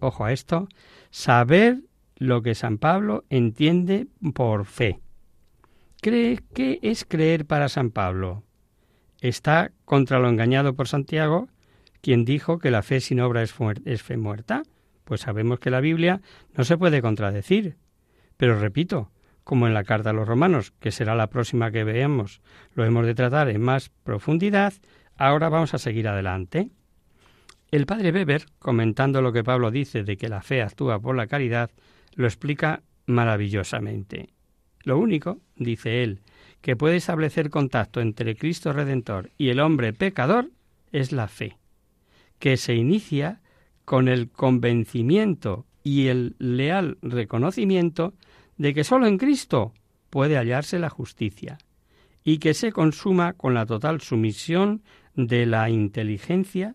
ojo 0.00 0.24
a 0.24 0.32
esto, 0.32 0.68
saber 1.10 1.78
lo 2.16 2.42
que 2.42 2.54
San 2.54 2.78
Pablo 2.78 3.24
entiende 3.30 4.06
por 4.34 4.64
fe. 4.64 5.00
¿Cree 6.02 6.40
qué 6.54 6.78
es 6.82 7.04
creer 7.04 7.46
para 7.46 7.68
San 7.68 7.90
Pablo? 7.90 8.44
¿Está 9.20 9.72
contra 9.84 10.18
lo 10.18 10.28
engañado 10.28 10.74
por 10.74 10.88
Santiago, 10.88 11.48
quien 12.00 12.24
dijo 12.24 12.58
que 12.58 12.70
la 12.70 12.82
fe 12.82 13.00
sin 13.00 13.20
obra 13.20 13.42
es 13.42 14.02
fe 14.02 14.16
muerta? 14.16 14.62
Pues 15.08 15.22
sabemos 15.22 15.58
que 15.58 15.70
la 15.70 15.80
Biblia 15.80 16.20
no 16.54 16.64
se 16.64 16.76
puede 16.76 17.00
contradecir. 17.00 17.78
Pero 18.36 18.60
repito, 18.60 19.10
como 19.42 19.66
en 19.66 19.72
la 19.72 19.82
carta 19.82 20.10
a 20.10 20.12
los 20.12 20.28
romanos, 20.28 20.74
que 20.80 20.92
será 20.92 21.14
la 21.14 21.30
próxima 21.30 21.70
que 21.70 21.82
veamos, 21.82 22.42
lo 22.74 22.84
hemos 22.84 23.06
de 23.06 23.14
tratar 23.14 23.48
en 23.48 23.62
más 23.62 23.88
profundidad, 23.88 24.74
ahora 25.16 25.48
vamos 25.48 25.72
a 25.72 25.78
seguir 25.78 26.08
adelante. 26.08 26.68
El 27.70 27.86
padre 27.86 28.12
Weber, 28.12 28.44
comentando 28.58 29.22
lo 29.22 29.32
que 29.32 29.42
Pablo 29.42 29.70
dice 29.70 30.04
de 30.04 30.18
que 30.18 30.28
la 30.28 30.42
fe 30.42 30.60
actúa 30.60 31.00
por 31.00 31.16
la 31.16 31.26
caridad, 31.26 31.70
lo 32.14 32.26
explica 32.26 32.82
maravillosamente. 33.06 34.34
Lo 34.82 34.98
único, 34.98 35.38
dice 35.56 36.02
él, 36.02 36.20
que 36.60 36.76
puede 36.76 36.96
establecer 36.96 37.48
contacto 37.48 38.02
entre 38.02 38.36
Cristo 38.36 38.74
Redentor 38.74 39.30
y 39.38 39.48
el 39.48 39.60
hombre 39.60 39.94
pecador 39.94 40.50
es 40.92 41.12
la 41.12 41.28
fe, 41.28 41.56
que 42.38 42.58
se 42.58 42.74
inicia 42.74 43.40
con 43.88 44.06
el 44.06 44.28
convencimiento 44.28 45.64
y 45.82 46.08
el 46.08 46.36
leal 46.38 46.98
reconocimiento 47.00 48.12
de 48.58 48.74
que 48.74 48.84
sólo 48.84 49.06
en 49.06 49.16
Cristo 49.16 49.72
puede 50.10 50.36
hallarse 50.36 50.78
la 50.78 50.90
justicia 50.90 51.56
y 52.22 52.36
que 52.36 52.52
se 52.52 52.70
consuma 52.70 53.32
con 53.32 53.54
la 53.54 53.64
total 53.64 54.02
sumisión 54.02 54.82
de 55.14 55.46
la 55.46 55.70
inteligencia 55.70 56.74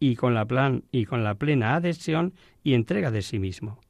y 0.00 0.16
con 0.16 0.32
la 0.32 0.46
y 0.90 1.04
con 1.04 1.22
la 1.22 1.34
plena 1.34 1.74
adhesión 1.74 2.32
y 2.64 2.72
entrega 2.72 3.10
de 3.10 3.20
sí 3.20 3.38
mismo. 3.38 3.80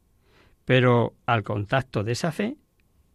Pero 0.64 1.14
al 1.26 1.44
contacto 1.44 2.02
de 2.02 2.10
esa 2.10 2.32
fe, 2.32 2.56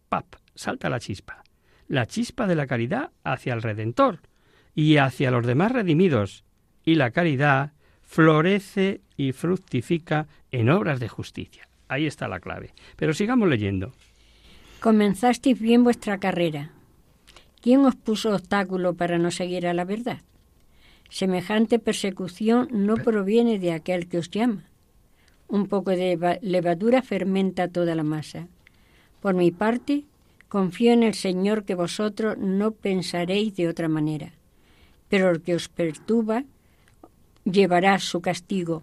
¡pap! 0.08 0.36
salta 0.54 0.88
la 0.88 1.00
chispa, 1.00 1.44
la 1.86 2.06
chispa 2.06 2.46
de 2.46 2.54
la 2.54 2.66
caridad 2.66 3.10
hacia 3.24 3.52
el 3.52 3.60
Redentor 3.60 4.20
y 4.74 4.96
hacia 4.96 5.30
los 5.30 5.46
demás 5.46 5.70
redimidos, 5.70 6.44
y 6.82 6.94
la 6.94 7.10
caridad 7.10 7.74
florece 8.00 9.03
y 9.16 9.32
fructifica 9.32 10.26
en 10.50 10.70
obras 10.70 11.00
de 11.00 11.08
justicia. 11.08 11.68
Ahí 11.88 12.06
está 12.06 12.28
la 12.28 12.40
clave. 12.40 12.72
Pero 12.96 13.14
sigamos 13.14 13.48
leyendo. 13.48 13.92
Comenzasteis 14.80 15.58
bien 15.58 15.84
vuestra 15.84 16.18
carrera. 16.18 16.70
¿Quién 17.60 17.80
os 17.86 17.94
puso 17.94 18.34
obstáculo 18.34 18.94
para 18.94 19.18
no 19.18 19.30
seguir 19.30 19.66
a 19.66 19.74
la 19.74 19.84
verdad? 19.84 20.20
Semejante 21.08 21.78
persecución 21.78 22.68
no 22.70 22.96
proviene 22.96 23.58
de 23.58 23.72
aquel 23.72 24.08
que 24.08 24.18
os 24.18 24.30
llama. 24.30 24.64
Un 25.48 25.68
poco 25.68 25.90
de 25.90 26.38
levadura 26.42 27.02
fermenta 27.02 27.68
toda 27.68 27.94
la 27.94 28.02
masa. 28.02 28.48
Por 29.20 29.34
mi 29.34 29.50
parte, 29.50 30.04
confío 30.48 30.92
en 30.92 31.02
el 31.02 31.14
Señor 31.14 31.64
que 31.64 31.74
vosotros 31.74 32.36
no 32.38 32.72
pensaréis 32.72 33.54
de 33.54 33.68
otra 33.68 33.88
manera. 33.88 34.32
Pero 35.08 35.30
el 35.30 35.42
que 35.42 35.54
os 35.54 35.68
perturba 35.68 36.44
llevará 37.44 37.98
su 37.98 38.20
castigo, 38.20 38.82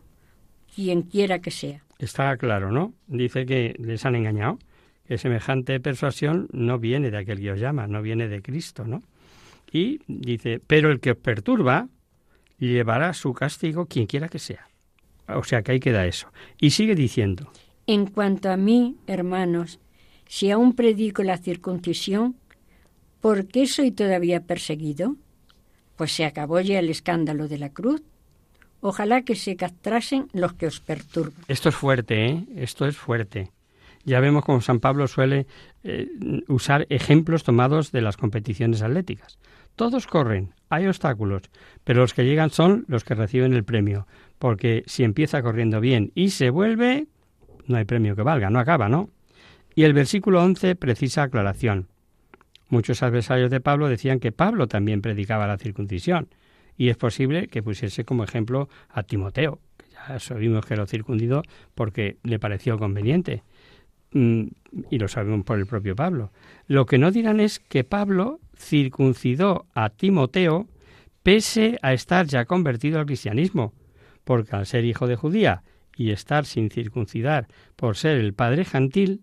quien 0.76 1.04
quiera 1.04 1.40
que 1.40 1.52
sea. 1.52 1.84
Está 2.00 2.36
claro, 2.38 2.72
¿no? 2.72 2.94
Dice 3.08 3.46
que 3.46 3.76
les 3.78 4.06
han 4.06 4.16
engañado, 4.16 4.60
que 5.08 5.18
semejante 5.18 5.80
persuasión 5.80 6.48
no 6.52 6.80
viene 6.80 7.12
de 7.12 7.18
aquel 7.18 7.40
que 7.40 7.52
os 7.52 7.60
llama, 7.60 7.88
no 7.88 8.02
viene 8.02 8.28
de 8.28 8.42
Cristo, 8.42 8.86
¿no? 8.86 9.04
Y 9.72 10.00
dice, 10.08 10.60
pero 10.66 10.92
el 10.92 11.00
que 11.00 11.12
os 11.12 11.18
perturba 11.18 11.88
llevará 12.58 13.14
su 13.14 13.34
castigo 13.34 13.86
quien 13.86 14.06
quiera 14.06 14.30
que 14.30 14.40
sea. 14.40 14.68
O 15.28 15.44
sea 15.44 15.62
que 15.62 15.74
ahí 15.74 15.80
queda 15.80 16.06
eso. 16.06 16.28
Y 16.60 16.72
sigue 16.72 16.96
diciendo. 16.96 17.52
En 17.88 18.08
cuanto 18.08 18.50
a 18.50 18.58
mí, 18.58 18.98
hermanos, 19.08 19.80
si 20.28 20.52
aún 20.52 20.74
predico 20.74 21.24
la 21.24 21.38
circuncisión, 21.38 22.36
¿por 23.20 23.48
qué 23.48 23.66
soy 23.68 23.92
todavía 23.92 24.42
perseguido? 24.42 25.16
Pues 25.96 26.12
se 26.12 26.26
acabó 26.26 26.60
ya 26.62 26.80
el 26.80 26.90
escándalo 26.90 27.48
de 27.48 27.58
la 27.58 27.70
cruz. 27.70 28.02
Ojalá 28.82 29.22
que 29.22 29.36
se 29.36 29.56
castrasen 29.56 30.28
los 30.34 30.54
que 30.54 30.68
os 30.68 30.80
perturban. 30.80 31.34
Esto 31.48 31.70
es 31.70 31.76
fuerte, 31.76 32.26
¿eh? 32.26 32.46
Esto 32.56 32.86
es 32.86 32.98
fuerte. 32.98 33.52
Ya 34.04 34.20
vemos 34.20 34.44
como 34.44 34.62
San 34.62 34.80
Pablo 34.80 35.08
suele 35.08 35.46
eh, 35.84 36.08
usar 36.48 36.88
ejemplos 36.90 37.44
tomados 37.44 37.92
de 37.92 38.02
las 38.02 38.18
competiciones 38.18 38.82
atléticas. 38.82 39.38
Todos 39.76 40.08
corren, 40.08 40.54
hay 40.70 40.88
obstáculos, 40.88 41.44
pero 41.84 42.02
los 42.02 42.14
que 42.14 42.26
llegan 42.26 42.50
son 42.50 42.86
los 42.88 43.04
que 43.04 43.16
reciben 43.16 43.54
el 43.54 43.64
premio, 43.64 44.08
porque 44.40 44.84
si 44.88 45.04
empieza 45.04 45.42
corriendo 45.42 45.80
bien 45.80 46.12
y 46.16 46.32
se 46.32 46.50
vuelve, 46.50 47.08
no 47.68 47.78
hay 47.78 47.86
premio 47.86 48.16
que 48.16 48.24
valga, 48.24 48.50
no 48.50 48.60
acaba, 48.60 48.90
¿no? 48.90 49.10
Y 49.76 49.84
el 49.84 49.94
versículo 49.94 50.44
11 50.44 50.76
precisa 50.76 51.24
aclaración. 51.24 51.88
Muchos 52.68 53.04
adversarios 53.04 53.52
de 53.52 53.62
Pablo 53.62 53.88
decían 53.88 54.20
que 54.20 54.32
Pablo 54.32 54.68
también 54.68 55.02
predicaba 55.02 55.48
la 55.48 55.58
circuncisión, 55.58 56.28
y 56.82 56.90
es 56.90 56.98
posible 56.98 57.48
que 57.48 57.62
pusiese 57.62 58.06
como 58.06 58.24
ejemplo 58.24 58.68
a 58.90 59.04
Timoteo, 59.04 59.60
que 59.78 59.86
ya 59.92 60.20
sabemos 60.20 60.66
que 60.66 60.76
lo 60.76 60.88
circundido 60.88 61.44
porque 61.76 62.18
le 62.24 62.40
pareció 62.40 62.80
conveniente, 62.80 63.44
mm, 64.14 64.46
y 64.90 64.98
lo 64.98 65.08
sabemos 65.08 65.46
por 65.46 65.60
el 65.60 65.68
propio 65.68 65.96
Pablo. 65.96 66.32
Lo 66.66 66.88
que 66.88 66.98
no 66.98 67.12
dirán 67.12 67.40
es 67.40 67.60
que 67.60 67.84
Pablo 67.84 68.40
circuncidó 68.58 69.68
a 69.76 69.92
Timoteo 69.92 70.70
pese 71.22 71.78
a 71.84 71.94
estar 71.94 72.26
ya 72.26 72.46
convertido 72.46 72.98
al 72.98 73.06
cristianismo, 73.06 73.76
porque 74.24 74.56
al 74.56 74.66
ser 74.66 74.84
hijo 74.84 75.06
de 75.06 75.18
judía 75.18 75.62
y 75.96 76.10
estar 76.10 76.48
sin 76.48 76.72
circuncidar 76.72 77.48
por 77.76 77.96
ser 77.96 78.18
el 78.18 78.34
padre 78.34 78.66
gentil, 78.66 79.22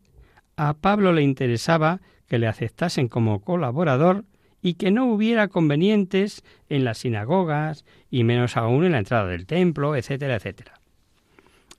a 0.54 0.74
Pablo 0.74 1.12
le 1.12 1.22
interesaba 1.22 2.02
que 2.28 2.38
le 2.38 2.46
aceptasen 2.46 3.08
como 3.08 3.40
colaborador 3.40 4.24
y 4.62 4.74
que 4.74 4.90
no 4.90 5.06
hubiera 5.06 5.48
convenientes 5.48 6.42
en 6.68 6.84
las 6.84 6.98
sinagogas 6.98 7.84
y 8.10 8.24
menos 8.24 8.56
aún 8.56 8.84
en 8.84 8.92
la 8.92 8.98
entrada 8.98 9.26
del 9.26 9.46
templo, 9.46 9.96
etcétera, 9.96 10.36
etcétera. 10.36 10.80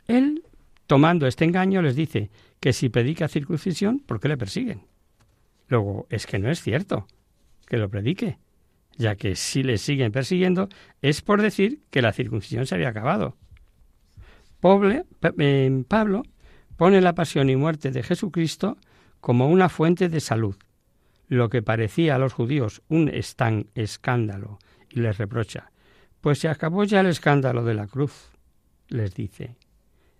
Él, 0.08 0.44
tomando 0.88 1.28
este 1.28 1.46
engaño, 1.46 1.82
les 1.82 1.96
dice 1.96 2.30
que 2.60 2.74
si 2.74 2.89
predica 2.89 3.28
circuncisión, 3.28 4.00
¿por 4.00 4.20
qué 4.20 4.28
le 4.28 4.38
persiguen? 4.38 4.82
Luego, 5.68 6.08
es 6.10 6.26
que 6.26 6.39
no 6.39 6.50
es 6.50 6.62
cierto. 6.62 7.08
que 7.68 7.78
lo 7.78 7.88
predique, 7.88 8.39
ya 8.98 9.15
que 9.15 9.36
si 9.36 9.62
le 9.62 9.78
siguen 9.78 10.12
persiguiendo 10.12 10.70
es 11.04 11.22
por 11.22 11.39
decir 11.39 11.84
que 11.92 12.02
la 12.02 12.13
circuncisión 12.13 12.65
se 12.65 12.74
había 12.74 12.89
acabado. 12.89 13.38
Eh, 14.63 15.84
Pablo 15.88 16.24
pone 16.76 17.00
la 17.00 17.13
pasión 17.13 17.50
y 17.50 17.56
muerte 17.56 17.92
de 17.92 18.02
Jesucristo 18.02 18.78
como 19.22 19.48
una 19.50 19.70
fuente 19.70 20.10
de 20.10 20.20
salud, 20.20 20.56
lo 21.30 21.50
que 21.50 21.62
parecía 21.62 22.15
a 22.15 22.18
los 22.18 22.34
judíos 22.34 22.82
un 22.89 23.10
escándalo, 23.10 24.60
y 24.89 25.00
les 25.00 25.18
reprocha, 25.18 25.72
pues 26.20 26.39
se 26.39 26.50
acabó 26.50 26.84
ya 26.84 27.00
el 27.00 27.08
escándalo 27.08 27.63
de 27.63 27.76
la 27.76 27.88
cruz, 27.88 28.32
les 28.89 29.13
dice. 29.13 29.56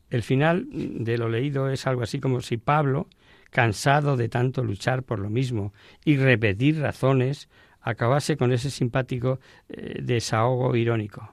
El 0.10 0.24
final 0.24 0.68
de 0.72 1.18
lo 1.18 1.28
leído 1.28 1.70
es 1.70 1.86
algo 1.88 2.04
así 2.04 2.20
como 2.20 2.42
si 2.42 2.58
Pablo, 2.58 3.08
cansado 3.50 4.18
de 4.18 4.30
tanto 4.30 4.64
luchar 4.64 5.04
por 5.04 5.20
lo 5.20 5.30
mismo 5.30 5.74
y 6.06 6.18
repetir 6.18 6.80
razones, 6.80 7.50
acabase 7.82 8.38
con 8.38 8.52
ese 8.52 8.70
simpático 8.70 9.40
eh, 9.68 10.00
desahogo 10.02 10.76
irónico. 10.76 11.32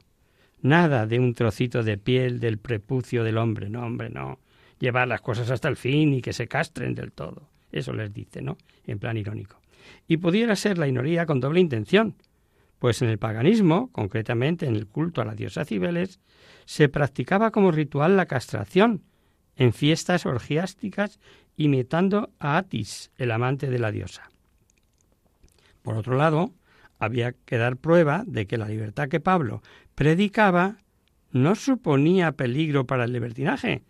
Nada 0.62 1.06
de 1.06 1.18
un 1.18 1.34
trocito 1.34 1.82
de 1.82 1.98
piel 1.98 2.40
del 2.40 2.58
prepucio 2.58 3.24
del 3.24 3.36
hombre, 3.36 3.68
no, 3.68 3.84
hombre, 3.84 4.08
no. 4.08 4.40
Llevar 4.78 5.06
las 5.06 5.20
cosas 5.20 5.50
hasta 5.50 5.68
el 5.68 5.76
fin 5.76 6.14
y 6.14 6.22
que 6.22 6.32
se 6.32 6.48
castren 6.48 6.94
del 6.94 7.12
todo. 7.12 7.48
Eso 7.70 7.92
les 7.92 8.12
dice, 8.12 8.40
¿no? 8.40 8.56
En 8.86 8.98
plan 8.98 9.16
irónico. 9.16 9.60
Y 10.06 10.18
pudiera 10.18 10.56
ser 10.56 10.78
la 10.78 10.88
inoría 10.88 11.26
con 11.26 11.40
doble 11.40 11.60
intención, 11.60 12.16
pues 12.78 13.02
en 13.02 13.08
el 13.08 13.18
paganismo, 13.18 13.90
concretamente 13.92 14.66
en 14.66 14.76
el 14.76 14.86
culto 14.86 15.20
a 15.20 15.24
la 15.24 15.34
diosa 15.34 15.64
Cibeles, 15.64 16.20
se 16.64 16.88
practicaba 16.88 17.50
como 17.50 17.70
ritual 17.70 18.16
la 18.16 18.26
castración 18.26 19.02
en 19.56 19.72
fiestas 19.72 20.26
orgiásticas 20.26 21.18
imitando 21.56 22.30
a 22.38 22.58
Atis, 22.58 23.10
el 23.16 23.30
amante 23.30 23.70
de 23.70 23.78
la 23.78 23.90
diosa. 23.90 24.28
Por 25.82 25.96
otro 25.96 26.16
lado, 26.16 26.52
había 26.98 27.32
que 27.32 27.56
dar 27.56 27.76
prueba 27.76 28.24
de 28.26 28.46
que 28.46 28.58
la 28.58 28.68
libertad 28.68 29.08
que 29.08 29.20
Pablo 29.20 29.62
predicaba 29.94 30.78
no 31.30 31.54
suponía 31.54 32.32
peligro 32.32 32.86
para 32.86 33.04
el 33.04 33.12
libertinaje, 33.12 33.82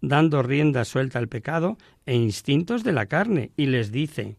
dando 0.00 0.42
rienda 0.42 0.84
suelta 0.84 1.18
al 1.18 1.28
pecado 1.28 1.78
e 2.06 2.14
instintos 2.14 2.82
de 2.84 2.92
la 2.92 3.06
carne, 3.06 3.52
y 3.56 3.66
les 3.66 3.92
dice 3.92 4.36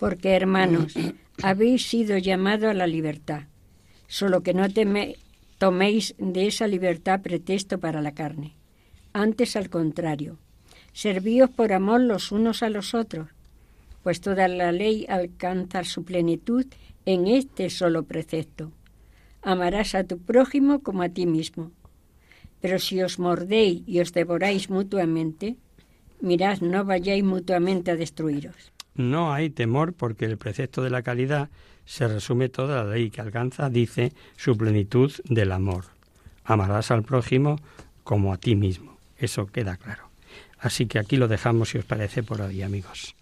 Porque, 0.00 0.30
hermanos, 0.30 0.94
habéis 1.42 1.86
sido 1.86 2.16
llamados 2.16 2.70
a 2.70 2.74
la 2.74 2.86
libertad, 2.86 3.42
solo 4.08 4.42
que 4.42 4.54
no 4.54 4.66
toméis 5.58 6.14
de 6.18 6.46
esa 6.46 6.66
libertad 6.66 7.20
pretexto 7.20 7.78
para 7.78 8.00
la 8.00 8.12
carne. 8.12 8.56
Antes, 9.12 9.56
al 9.56 9.68
contrario, 9.68 10.38
servíos 10.94 11.50
por 11.50 11.74
amor 11.74 12.00
los 12.00 12.32
unos 12.32 12.62
a 12.62 12.70
los 12.70 12.94
otros, 12.94 13.28
pues 14.02 14.22
toda 14.22 14.48
la 14.48 14.72
ley 14.72 15.04
alcanza 15.06 15.84
su 15.84 16.02
plenitud 16.02 16.64
en 17.04 17.26
este 17.26 17.68
solo 17.68 18.04
precepto. 18.04 18.72
Amarás 19.42 19.94
a 19.94 20.04
tu 20.04 20.18
prójimo 20.18 20.82
como 20.82 21.02
a 21.02 21.10
ti 21.10 21.26
mismo. 21.26 21.72
Pero 22.62 22.78
si 22.78 23.02
os 23.02 23.18
mordéis 23.18 23.82
y 23.86 24.00
os 24.00 24.12
devoráis 24.12 24.70
mutuamente, 24.70 25.56
mirad, 26.20 26.60
no 26.60 26.84
vayáis 26.84 27.24
mutuamente 27.24 27.90
a 27.90 27.96
destruiros. 27.96 28.72
No 28.94 29.32
hay 29.32 29.50
temor 29.50 29.92
porque 29.92 30.24
el 30.24 30.38
precepto 30.38 30.82
de 30.82 30.90
la 30.90 31.02
caridad 31.02 31.48
se 31.86 32.06
resume 32.06 32.48
toda 32.48 32.84
la 32.84 32.90
ley 32.90 33.10
que 33.10 33.20
alcanza, 33.20 33.70
dice, 33.70 34.12
su 34.36 34.56
plenitud 34.56 35.12
del 35.24 35.52
amor. 35.52 35.86
Amarás 36.44 36.90
al 36.90 37.02
prójimo 37.02 37.56
como 38.04 38.32
a 38.32 38.36
ti 38.36 38.56
mismo. 38.56 38.96
Eso 39.18 39.46
queda 39.46 39.76
claro. 39.76 40.10
Así 40.58 40.86
que 40.86 40.98
aquí 40.98 41.16
lo 41.16 41.28
dejamos 41.28 41.70
si 41.70 41.78
os 41.78 41.84
parece 41.84 42.22
por 42.22 42.40
hoy, 42.40 42.62
amigos. 42.62 43.14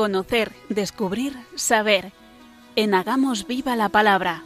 Conocer, 0.00 0.50
descubrir, 0.70 1.34
saber. 1.56 2.12
En 2.74 2.94
Hagamos 2.94 3.46
Viva 3.46 3.76
la 3.76 3.90
Palabra. 3.90 4.42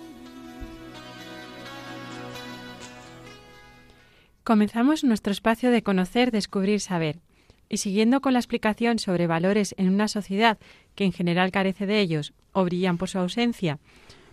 Comenzamos 4.42 5.04
nuestro 5.04 5.30
espacio 5.30 5.70
de 5.70 5.84
conocer, 5.84 6.32
descubrir, 6.32 6.80
saber. 6.80 7.20
Y 7.68 7.76
siguiendo 7.76 8.20
con 8.20 8.32
la 8.32 8.40
explicación 8.40 8.98
sobre 8.98 9.28
valores 9.28 9.76
en 9.78 9.90
una 9.90 10.08
sociedad 10.08 10.58
que 10.96 11.04
en 11.04 11.12
general 11.12 11.52
carece 11.52 11.86
de 11.86 12.00
ellos 12.00 12.32
o 12.52 12.64
brillan 12.64 12.98
por 12.98 13.08
su 13.08 13.20
ausencia, 13.20 13.78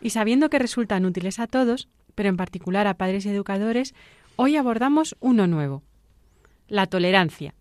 y 0.01 0.10
sabiendo 0.10 0.49
que 0.49 0.57
resultan 0.57 1.05
útiles 1.05 1.38
a 1.38 1.45
todos, 1.45 1.88
pero 2.15 2.29
en 2.29 2.38
particular 2.38 2.88
a 2.88 2.95
padres 2.95 3.27
y 3.27 3.29
educadores, 3.29 3.93
hoy 4.38 4.55
abordamos 4.55 5.15
uno 5.19 5.45
nuevo, 5.45 5.84
la 6.67 6.88
tolerancia. 6.88 7.53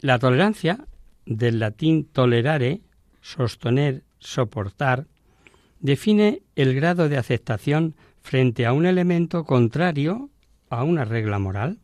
La 0.00 0.18
tolerancia 0.18 0.88
del 1.28 1.58
latín 1.58 2.04
tolerare, 2.04 2.80
sostener, 3.20 4.02
soportar, 4.18 5.06
define 5.80 6.42
el 6.56 6.74
grado 6.74 7.08
de 7.08 7.18
aceptación 7.18 7.94
frente 8.20 8.66
a 8.66 8.72
un 8.72 8.86
elemento 8.86 9.44
contrario 9.44 10.30
a 10.70 10.82
una 10.84 11.04
regla 11.04 11.38
moral. 11.38 11.78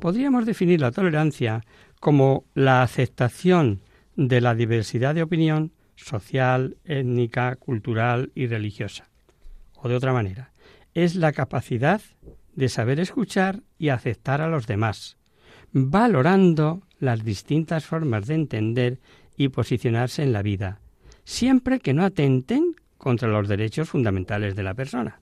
Podríamos 0.00 0.46
definir 0.46 0.80
la 0.80 0.90
tolerancia 0.90 1.62
como 2.00 2.44
la 2.54 2.82
aceptación 2.82 3.82
de 4.16 4.40
la 4.40 4.54
diversidad 4.54 5.14
de 5.14 5.22
opinión 5.22 5.72
social, 5.94 6.76
étnica, 6.84 7.54
cultural 7.56 8.32
y 8.34 8.48
religiosa. 8.48 9.08
O 9.76 9.88
de 9.88 9.94
otra 9.94 10.12
manera, 10.12 10.52
es 10.94 11.14
la 11.14 11.32
capacidad 11.32 12.00
de 12.54 12.68
saber 12.68 12.98
escuchar 12.98 13.62
y 13.78 13.90
aceptar 13.90 14.40
a 14.40 14.48
los 14.48 14.66
demás, 14.66 15.16
valorando 15.72 16.82
las 17.02 17.24
distintas 17.24 17.84
formas 17.84 18.28
de 18.28 18.34
entender 18.34 19.00
y 19.36 19.48
posicionarse 19.48 20.22
en 20.22 20.32
la 20.32 20.40
vida, 20.40 20.80
siempre 21.24 21.80
que 21.80 21.94
no 21.94 22.04
atenten 22.04 22.76
contra 22.96 23.28
los 23.28 23.48
derechos 23.48 23.88
fundamentales 23.88 24.54
de 24.54 24.62
la 24.62 24.74
persona. 24.74 25.20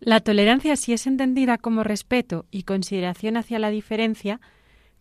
La 0.00 0.18
tolerancia, 0.18 0.74
si 0.74 0.92
es 0.92 1.06
entendida 1.06 1.56
como 1.56 1.84
respeto 1.84 2.46
y 2.50 2.64
consideración 2.64 3.36
hacia 3.36 3.60
la 3.60 3.70
diferencia, 3.70 4.40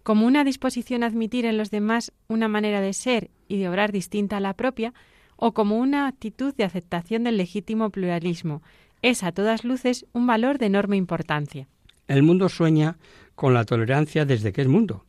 como 0.03 0.27
una 0.27 0.43
disposición 0.43 1.01
a 1.01 1.07
admitir 1.07 1.45
en 1.45 1.57
los 1.57 1.71
demás 1.71 2.13
una 2.27 2.47
manera 2.47 2.79
de 2.79 2.93
ser 2.93 3.31
y 3.47 3.57
de 3.57 3.67
obrar 3.67 3.91
distinta 3.91 4.37
a 4.37 4.39
la 4.39 4.53
propia, 4.53 4.93
o 5.35 5.53
como 5.53 5.79
una 5.79 6.05
actitud 6.05 6.53
de 6.53 6.63
aceptación 6.63 7.23
del 7.23 7.37
legítimo 7.37 7.89
pluralismo, 7.89 8.61
es 9.01 9.23
a 9.23 9.31
todas 9.31 9.63
luces 9.63 10.05
un 10.13 10.27
valor 10.27 10.59
de 10.59 10.67
enorme 10.67 10.95
importancia. 10.95 11.67
El 12.07 12.21
mundo 12.21 12.49
sueña 12.49 12.97
con 13.33 13.55
la 13.55 13.65
tolerancia 13.65 14.25
desde 14.25 14.53
que 14.53 14.61
es 14.61 14.67
mundo, 14.67 15.05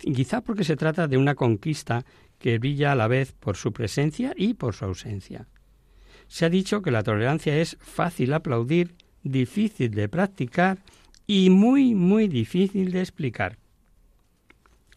quizá 0.00 0.40
porque 0.40 0.64
se 0.64 0.76
trata 0.76 1.08
de 1.08 1.16
una 1.16 1.34
conquista 1.34 2.04
que 2.38 2.58
brilla 2.58 2.92
a 2.92 2.96
la 2.96 3.08
vez 3.08 3.32
por 3.32 3.56
su 3.56 3.72
presencia 3.72 4.32
y 4.36 4.54
por 4.54 4.74
su 4.74 4.84
ausencia. 4.84 5.46
Se 6.28 6.44
ha 6.44 6.50
dicho 6.50 6.82
que 6.82 6.90
la 6.90 7.02
tolerancia 7.02 7.56
es 7.56 7.76
fácil 7.80 8.32
aplaudir 8.32 8.94
difícil 9.22 9.90
de 9.92 10.08
practicar 10.08 10.78
y 11.26 11.50
muy, 11.50 11.94
muy 11.94 12.28
difícil 12.28 12.92
de 12.92 13.00
explicar. 13.00 13.58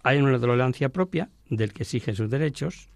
Hay 0.03 0.19
una 0.19 0.39
tolerancia 0.39 0.89
propia 0.89 1.29
del 1.49 1.73
que 1.73 1.83
exige 1.83 2.15
sus 2.15 2.29
derechos. 2.29 2.89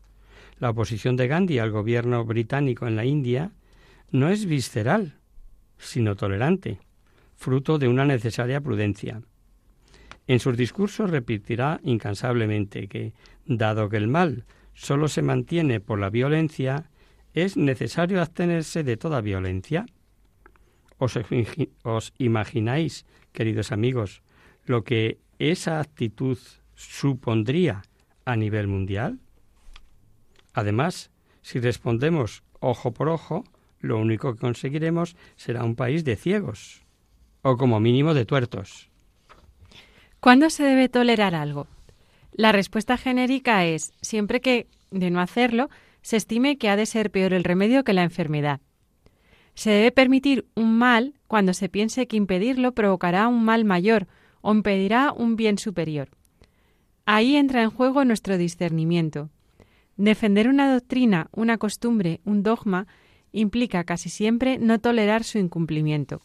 La 0.59 0.69
oposición 0.69 1.15
de 1.15 1.27
Gandhi 1.27 1.59
al 1.59 1.71
gobierno 1.71 2.23
británico 2.25 2.87
en 2.87 2.95
la 2.95 3.05
India 3.05 3.51
no 4.11 4.29
es 4.29 4.45
visceral, 4.45 5.15
sino 5.77 6.15
tolerante, 6.15 6.79
fruto 7.35 7.77
de 7.77 7.87
una 7.87 8.05
necesaria 8.05 8.61
prudencia. 8.61 9.21
En 10.27 10.39
sus 10.39 10.55
discursos 10.55 11.09
repetirá 11.09 11.79
incansablemente 11.83 12.87
que, 12.87 13.13
dado 13.45 13.89
que 13.89 13.97
el 13.97 14.07
mal 14.07 14.45
solo 14.73 15.07
se 15.07 15.21
mantiene 15.21 15.79
por 15.79 15.99
la 15.99 16.09
violencia, 16.09 16.89
es 17.33 17.57
necesario 17.57 18.21
abstenerse 18.21 18.83
de 18.83 18.97
toda 18.97 19.21
violencia. 19.21 19.85
¿Os, 20.97 21.19
os 21.83 22.13
imagináis, 22.17 23.05
queridos 23.33 23.71
amigos, 23.71 24.21
lo 24.65 24.83
que 24.83 25.19
esa 25.39 25.79
actitud 25.79 26.37
supondría 26.75 27.81
a 28.25 28.35
nivel 28.35 28.67
mundial? 28.67 29.19
Además, 30.53 31.11
si 31.41 31.59
respondemos 31.59 32.43
ojo 32.59 32.93
por 32.93 33.09
ojo, 33.09 33.43
lo 33.79 33.99
único 33.99 34.33
que 34.33 34.39
conseguiremos 34.39 35.17
será 35.35 35.65
un 35.65 35.75
país 35.75 36.05
de 36.05 36.15
ciegos, 36.15 36.83
o 37.41 37.57
como 37.57 37.81
mínimo 37.81 38.13
de 38.13 38.25
tuertos. 38.25 38.92
¿Cuándo 40.23 40.49
se 40.49 40.63
debe 40.63 40.87
tolerar 40.87 41.35
algo? 41.35 41.67
La 42.31 42.53
respuesta 42.53 42.95
genérica 42.95 43.65
es 43.65 43.91
siempre 44.01 44.39
que, 44.39 44.67
de 44.89 45.09
no 45.09 45.19
hacerlo, 45.19 45.69
se 46.01 46.15
estime 46.15 46.57
que 46.57 46.69
ha 46.69 46.77
de 46.77 46.85
ser 46.85 47.11
peor 47.11 47.33
el 47.33 47.43
remedio 47.43 47.83
que 47.83 47.91
la 47.91 48.03
enfermedad. 48.03 48.61
Se 49.53 49.71
debe 49.71 49.91
permitir 49.91 50.47
un 50.55 50.77
mal 50.77 51.13
cuando 51.27 51.53
se 51.53 51.67
piense 51.67 52.07
que 52.07 52.15
impedirlo 52.15 52.71
provocará 52.71 53.27
un 53.27 53.43
mal 53.43 53.65
mayor 53.65 54.07
o 54.39 54.53
impedirá 54.53 55.11
un 55.11 55.35
bien 55.35 55.57
superior. 55.57 56.07
Ahí 57.05 57.35
entra 57.35 57.61
en 57.61 57.69
juego 57.69 58.05
nuestro 58.05 58.37
discernimiento. 58.37 59.29
Defender 59.97 60.47
una 60.47 60.71
doctrina, 60.71 61.27
una 61.33 61.57
costumbre, 61.57 62.21
un 62.23 62.43
dogma, 62.43 62.87
implica 63.33 63.83
casi 63.83 64.07
siempre 64.07 64.57
no 64.57 64.79
tolerar 64.79 65.25
su 65.25 65.37
incumplimiento. 65.37 66.21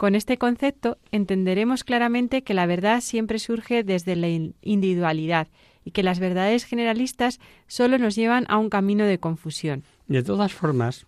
Con 0.00 0.14
este 0.14 0.38
concepto 0.38 0.96
entenderemos 1.12 1.84
claramente 1.84 2.40
que 2.40 2.54
la 2.54 2.64
verdad 2.64 3.02
siempre 3.02 3.38
surge 3.38 3.84
desde 3.84 4.16
la 4.16 4.28
individualidad 4.62 5.48
y 5.84 5.90
que 5.90 6.02
las 6.02 6.18
verdades 6.18 6.64
generalistas 6.64 7.38
solo 7.66 7.98
nos 7.98 8.16
llevan 8.16 8.46
a 8.48 8.56
un 8.56 8.70
camino 8.70 9.04
de 9.04 9.20
confusión. 9.20 9.84
De 10.06 10.22
todas 10.22 10.54
formas, 10.54 11.06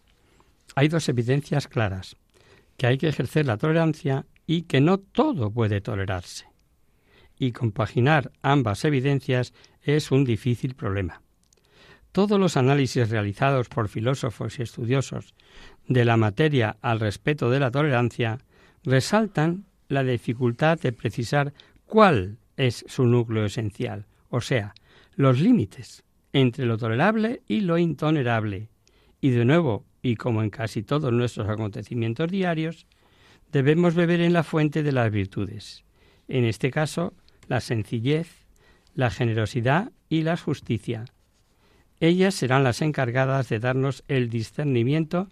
hay 0.74 0.88
dos 0.88 1.08
evidencias 1.08 1.68
claras, 1.68 2.16
que 2.76 2.86
hay 2.86 2.98
que 2.98 3.08
ejercer 3.08 3.46
la 3.46 3.56
tolerancia 3.56 4.26
y 4.46 4.64
que 4.64 4.82
no 4.82 4.98
todo 4.98 5.50
puede 5.50 5.80
tolerarse. 5.80 6.44
Y 7.38 7.52
compaginar 7.52 8.30
ambas 8.42 8.84
evidencias 8.84 9.54
es 9.80 10.10
un 10.10 10.26
difícil 10.26 10.74
problema. 10.74 11.22
Todos 12.12 12.38
los 12.38 12.58
análisis 12.58 13.08
realizados 13.08 13.70
por 13.70 13.88
filósofos 13.88 14.58
y 14.58 14.62
estudiosos 14.62 15.34
de 15.88 16.04
la 16.04 16.18
materia 16.18 16.76
al 16.82 17.00
respeto 17.00 17.48
de 17.48 17.58
la 17.58 17.70
tolerancia 17.70 18.40
resaltan 18.84 19.64
la 19.88 20.02
dificultad 20.02 20.80
de 20.80 20.92
precisar 20.92 21.52
cuál 21.86 22.38
es 22.56 22.84
su 22.88 23.06
núcleo 23.06 23.44
esencial, 23.44 24.06
o 24.30 24.40
sea, 24.40 24.74
los 25.14 25.40
límites 25.40 26.04
entre 26.32 26.64
lo 26.64 26.78
tolerable 26.78 27.42
y 27.46 27.60
lo 27.60 27.78
intolerable. 27.78 28.68
Y 29.20 29.30
de 29.30 29.44
nuevo, 29.44 29.84
y 30.00 30.16
como 30.16 30.42
en 30.42 30.50
casi 30.50 30.82
todos 30.82 31.12
nuestros 31.12 31.48
acontecimientos 31.48 32.30
diarios, 32.30 32.86
debemos 33.52 33.94
beber 33.94 34.20
en 34.20 34.32
la 34.32 34.42
fuente 34.42 34.82
de 34.82 34.92
las 34.92 35.10
virtudes, 35.10 35.84
en 36.28 36.44
este 36.44 36.70
caso, 36.70 37.12
la 37.48 37.60
sencillez, 37.60 38.28
la 38.94 39.10
generosidad 39.10 39.92
y 40.08 40.22
la 40.22 40.36
justicia. 40.36 41.04
Ellas 42.00 42.34
serán 42.34 42.64
las 42.64 42.82
encargadas 42.82 43.48
de 43.48 43.60
darnos 43.60 44.02
el 44.08 44.28
discernimiento 44.28 45.28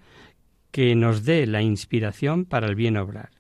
que 0.71 0.95
nos 0.95 1.25
dé 1.25 1.47
la 1.47 1.63
inspiración 1.63 2.45
para 2.45 2.69
el 2.69 2.75
bien 2.75 2.97
obrar. 2.97 3.40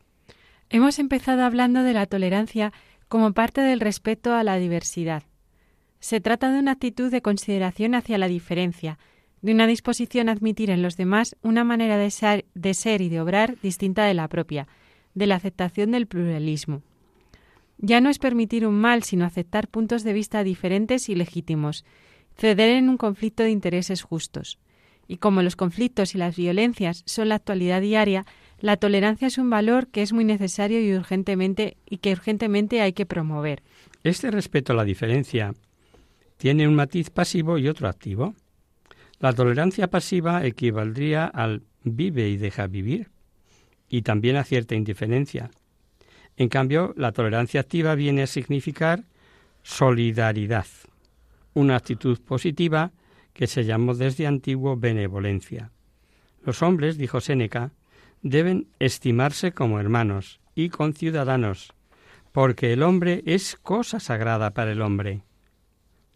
Hemos 0.72 1.00
empezado 1.00 1.42
hablando 1.42 1.82
de 1.82 1.92
la 1.92 2.06
tolerancia 2.06 2.72
como 3.08 3.32
parte 3.32 3.60
del 3.60 3.80
respeto 3.80 4.34
a 4.34 4.44
la 4.44 4.56
diversidad. 4.56 5.24
Se 5.98 6.20
trata 6.20 6.52
de 6.52 6.60
una 6.60 6.70
actitud 6.70 7.10
de 7.10 7.22
consideración 7.22 7.96
hacia 7.96 8.18
la 8.18 8.28
diferencia, 8.28 8.96
de 9.42 9.52
una 9.52 9.66
disposición 9.66 10.28
a 10.28 10.32
admitir 10.32 10.70
en 10.70 10.80
los 10.80 10.96
demás 10.96 11.34
una 11.42 11.64
manera 11.64 11.98
de 11.98 12.12
ser, 12.12 12.44
de 12.54 13.00
y 13.00 13.08
de 13.08 13.20
obrar 13.20 13.56
distinta 13.60 14.04
de 14.04 14.14
la 14.14 14.28
propia, 14.28 14.68
de 15.14 15.26
la 15.26 15.34
aceptación 15.34 15.90
del 15.90 16.06
pluralismo. 16.06 16.82
Ya 17.78 18.00
no 18.00 18.08
es 18.08 18.20
permitir 18.20 18.64
un 18.64 18.80
mal, 18.80 19.02
sino 19.02 19.24
aceptar 19.24 19.66
puntos 19.66 20.04
de 20.04 20.12
vista 20.12 20.44
diferentes 20.44 21.08
y 21.08 21.16
legítimos, 21.16 21.84
ceder 22.36 22.76
en 22.76 22.88
un 22.88 22.96
conflicto 22.96 23.42
de 23.42 23.50
intereses 23.50 24.02
justos. 24.02 24.60
Y 25.08 25.16
como 25.16 25.42
los 25.42 25.56
conflictos 25.56 26.14
y 26.14 26.18
las 26.18 26.36
violencias 26.36 27.02
son 27.06 27.30
la 27.30 27.34
actualidad 27.34 27.80
diaria, 27.80 28.24
la 28.60 28.76
tolerancia 28.76 29.26
es 29.26 29.38
un 29.38 29.50
valor 29.50 29.88
que 29.88 30.02
es 30.02 30.12
muy 30.12 30.24
necesario 30.24 30.80
y 30.80 30.94
urgentemente 30.94 31.76
y 31.88 31.98
que 31.98 32.12
urgentemente 32.12 32.80
hay 32.80 32.92
que 32.92 33.06
promover. 33.06 33.62
Este 34.04 34.30
respeto 34.30 34.72
a 34.72 34.76
la 34.76 34.84
diferencia 34.84 35.54
tiene 36.36 36.66
un 36.66 36.74
matiz 36.74 37.10
pasivo 37.10 37.58
y 37.58 37.68
otro 37.68 37.88
activo. 37.88 38.34
La 39.18 39.32
tolerancia 39.32 39.88
pasiva 39.88 40.44
equivaldría 40.46 41.26
al 41.26 41.62
vive 41.84 42.28
y 42.28 42.36
deja 42.36 42.66
vivir 42.66 43.10
y 43.88 44.02
también 44.02 44.36
a 44.36 44.44
cierta 44.44 44.74
indiferencia. 44.74 45.50
En 46.36 46.48
cambio, 46.48 46.94
la 46.96 47.12
tolerancia 47.12 47.60
activa 47.60 47.94
viene 47.94 48.22
a 48.22 48.26
significar 48.26 49.04
solidaridad, 49.62 50.66
una 51.54 51.76
actitud 51.76 52.18
positiva 52.20 52.92
que 53.34 53.46
se 53.46 53.64
llamó 53.64 53.94
desde 53.94 54.26
antiguo 54.26 54.76
benevolencia. 54.76 55.72
Los 56.42 56.62
hombres, 56.62 56.96
dijo 56.96 57.20
Séneca, 57.20 57.72
deben 58.22 58.68
estimarse 58.78 59.52
como 59.52 59.80
hermanos 59.80 60.40
y 60.54 60.68
conciudadanos, 60.68 61.72
porque 62.32 62.72
el 62.72 62.82
hombre 62.82 63.22
es 63.26 63.56
cosa 63.56 64.00
sagrada 64.00 64.50
para 64.50 64.72
el 64.72 64.82
hombre. 64.82 65.22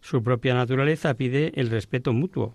Su 0.01 0.23
propia 0.23 0.53
naturaleza 0.53 1.15
pide 1.15 1.51
el 1.55 1.69
respeto 1.69 2.13
mutuo, 2.13 2.53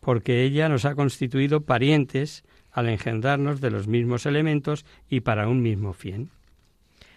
porque 0.00 0.42
ella 0.42 0.68
nos 0.68 0.84
ha 0.84 0.94
constituido 0.94 1.62
parientes 1.62 2.44
al 2.70 2.88
engendrarnos 2.88 3.60
de 3.60 3.70
los 3.70 3.86
mismos 3.86 4.26
elementos 4.26 4.84
y 5.08 5.20
para 5.20 5.48
un 5.48 5.62
mismo 5.62 5.92
fin. 5.92 6.30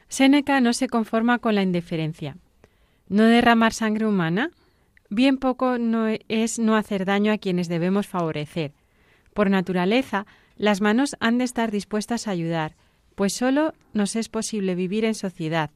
Séneca 0.07 0.61
no 0.61 0.73
se 0.73 0.87
conforma 0.87 1.39
con 1.39 1.55
la 1.55 1.63
indiferencia. 1.63 2.37
¿No 3.07 3.23
derramar 3.23 3.73
sangre 3.73 4.05
humana? 4.05 4.51
Bien 5.09 5.37
poco 5.37 5.77
no 5.77 6.07
es 6.27 6.59
no 6.59 6.75
hacer 6.75 7.05
daño 7.05 7.31
a 7.31 7.37
quienes 7.37 7.67
debemos 7.67 8.07
favorecer. 8.07 8.71
Por 9.33 9.49
naturaleza, 9.49 10.25
las 10.57 10.81
manos 10.81 11.15
han 11.19 11.37
de 11.37 11.43
estar 11.43 11.71
dispuestas 11.71 12.27
a 12.27 12.31
ayudar, 12.31 12.75
pues 13.15 13.33
solo 13.33 13.73
nos 13.93 14.15
es 14.15 14.29
posible 14.29 14.75
vivir 14.75 15.05
en 15.05 15.15
sociedad, 15.15 15.71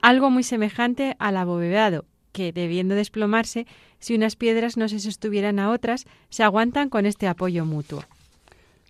algo 0.00 0.30
muy 0.30 0.42
semejante 0.42 1.16
al 1.18 1.36
abovedado, 1.36 2.04
que, 2.32 2.52
debiendo 2.52 2.94
desplomarse, 2.94 3.66
si 3.98 4.14
unas 4.14 4.36
piedras 4.36 4.76
no 4.76 4.88
se 4.88 5.00
sostuvieran 5.00 5.58
a 5.58 5.70
otras, 5.70 6.06
se 6.28 6.44
aguantan 6.44 6.88
con 6.88 7.06
este 7.06 7.26
apoyo 7.26 7.64
mutuo. 7.64 8.04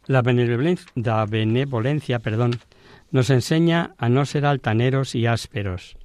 La 0.06 0.22
benevolencia, 0.22 2.18
perdón, 2.18 2.58
nos 3.10 3.30
enseña 3.30 3.94
a 3.96 4.08
no 4.08 4.26
ser 4.26 4.44
altaneros 4.44 5.14
y 5.14 5.26
ásperos. 5.26 5.96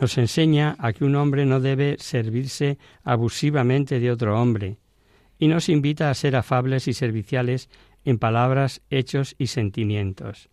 Nos 0.00 0.16
enseña 0.16 0.76
a 0.78 0.92
que 0.92 1.04
un 1.04 1.16
hombre 1.16 1.44
no 1.44 1.60
debe 1.60 1.96
servirse 1.98 2.78
abusivamente 3.04 4.00
de 4.00 4.10
otro 4.10 4.40
hombre, 4.40 4.78
y 5.38 5.48
nos 5.48 5.68
invita 5.68 6.10
a 6.10 6.14
ser 6.14 6.36
afables 6.36 6.88
y 6.88 6.94
serviciales 6.94 7.68
en 8.04 8.18
palabras, 8.18 8.82
hechos 8.90 9.34
y 9.38 9.48
sentimientos. 9.48 10.48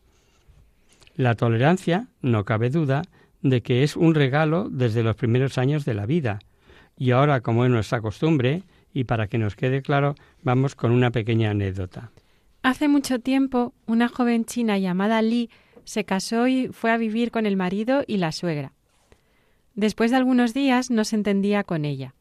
La 1.15 1.35
tolerancia, 1.35 2.07
no 2.21 2.43
cabe 2.43 2.69
duda, 2.69 3.03
de 3.41 3.61
que 3.61 3.83
es 3.83 3.95
un 3.95 4.15
regalo 4.15 4.69
desde 4.69 5.03
los 5.03 5.15
primeros 5.15 5.57
años 5.57 5.85
de 5.85 5.93
la 5.93 6.05
vida. 6.05 6.39
Y 6.97 7.11
ahora, 7.11 7.41
como 7.41 7.63
es 7.63 7.71
nuestra 7.71 8.01
costumbre, 8.01 8.63
y 8.93 9.03
para 9.03 9.27
que 9.27 9.37
nos 9.37 9.55
quede 9.55 9.81
claro, 9.81 10.15
vamos 10.43 10.75
con 10.75 10.91
una 10.91 11.11
pequeña 11.11 11.51
anécdota. 11.51 12.11
Hace 12.63 12.87
mucho 12.87 13.19
tiempo, 13.19 13.73
una 13.85 14.09
joven 14.09 14.45
china 14.45 14.77
llamada 14.77 15.21
Li 15.21 15.49
se 15.83 16.03
casó 16.03 16.47
y 16.47 16.69
fue 16.69 16.91
a 16.91 16.97
vivir 16.97 17.31
con 17.31 17.45
el 17.45 17.57
marido 17.57 18.03
y 18.07 18.17
la 18.17 18.31
suegra. 18.31 18.73
Después 19.75 20.11
de 20.11 20.17
algunos 20.17 20.53
días 20.53 20.89
no 20.89 21.03
se 21.03 21.15
entendía 21.15 21.63
con 21.63 21.85
ella. 21.85 22.15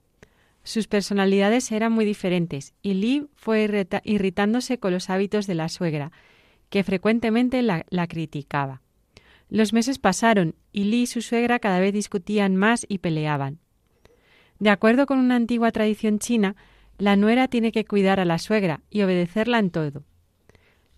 Sus 0.64 0.88
personalidades 0.88 1.70
eran 1.72 1.92
muy 1.92 2.06
diferentes 2.06 2.72
y 2.82 2.94
Lee 2.94 3.26
fue 3.34 3.68
irritándose 4.02 4.78
con 4.78 4.92
los 4.92 5.10
hábitos 5.10 5.46
de 5.46 5.54
la 5.54 5.68
suegra, 5.68 6.10
que 6.70 6.82
frecuentemente 6.82 7.62
la, 7.62 7.84
criticaba. 8.08 8.80
Los 9.50 9.74
meses 9.74 9.98
pasaron 9.98 10.54
y 10.72 10.84
Lee 10.84 11.02
y 11.02 11.06
su 11.06 11.20
suegra 11.20 11.58
cada 11.58 11.80
vez 11.80 11.92
discutían 11.92 12.56
más 12.56 12.86
y 12.88 12.98
peleaban. 12.98 13.58
De 14.58 14.70
acuerdo 14.70 15.04
con 15.04 15.18
una 15.18 15.36
antigua 15.36 15.70
tradición 15.70 16.18
china, 16.18 16.56
la 16.96 17.14
nuera 17.16 17.46
tiene 17.48 17.70
que 17.70 17.84
cuidar 17.84 18.18
a 18.18 18.24
la 18.24 18.38
suegra 18.38 18.80
y 18.88 19.02
obedecerla 19.02 19.58
en 19.58 19.70
todo. 19.70 20.04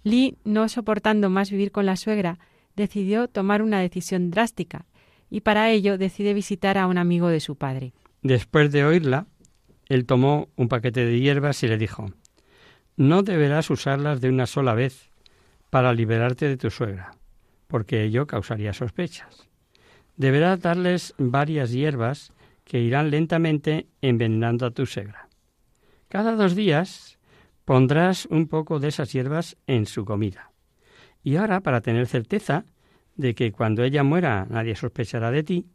Lee, 0.05 0.39
no 0.45 0.69
soportando 0.69 1.29
más 1.29 1.51
vivir 1.51 1.73
con 1.73 1.87
la 1.87 1.97
suegra, 1.97 2.39
decidió 2.77 3.27
tomar 3.27 3.63
una 3.63 3.81
decisión 3.81 4.31
drástica 4.31 4.87
y 5.29 5.41
para 5.41 5.71
ello 5.71 5.99
decide 5.99 6.35
visitar 6.35 6.79
a 6.79 6.87
un 6.87 6.99
amigo 6.99 7.29
de 7.29 7.41
su 7.41 7.57
padre. 7.57 7.93
Después 8.23 8.71
de 8.71 8.85
oírla, 8.85 9.27
él 9.89 10.07
tomó 10.07 10.49
un 10.57 10.69
paquete 10.69 11.05
de 11.05 11.21
hierbas 11.21 11.63
y 11.63 11.69
le 11.69 11.79
dijo 11.79 12.11
No 12.97 13.23
deberás 13.23 13.71
usarlas 13.71 14.21
de 14.21 14.29
una 14.29 14.47
sola 14.47 14.75
vez 14.75 15.11
para 15.71 15.93
liberarte 15.93 16.49
de 16.49 16.57
tu 16.57 16.71
suegra, 16.71 17.13
porque 17.67 18.03
ello 18.05 18.27
causaría 18.27 18.73
sospechas. 18.73 19.49
Deberás 20.17 20.61
darles 20.61 21.15
varias 21.19 21.71
hierbas 21.71 22.33
que 22.65 22.81
irán 22.81 23.11
lentamente 23.11 23.87
envenenando 24.01 24.67
a 24.67 24.71
tu 24.71 24.87
suegra. 24.87 25.29
Cada 26.09 26.35
dos 26.35 26.55
días 26.55 27.19
pondrás 27.65 28.27
un 28.27 28.49
poco 28.49 28.81
de 28.81 28.89
esas 28.89 29.13
hierbas 29.13 29.57
en 29.67 29.87
su 29.87 30.05
comida. 30.05 30.53
Y 31.23 31.37
ahora, 31.37 31.61
para 31.61 31.81
tener 31.81 32.07
certeza 32.07 32.65
de 33.17 33.35
que 33.35 33.53
cuando 33.53 33.83
ella 33.83 34.03
muera 34.03 34.47
nadie 34.49 34.77
sospechará 34.77 35.31
de 35.31 35.43
ti, 35.43 35.67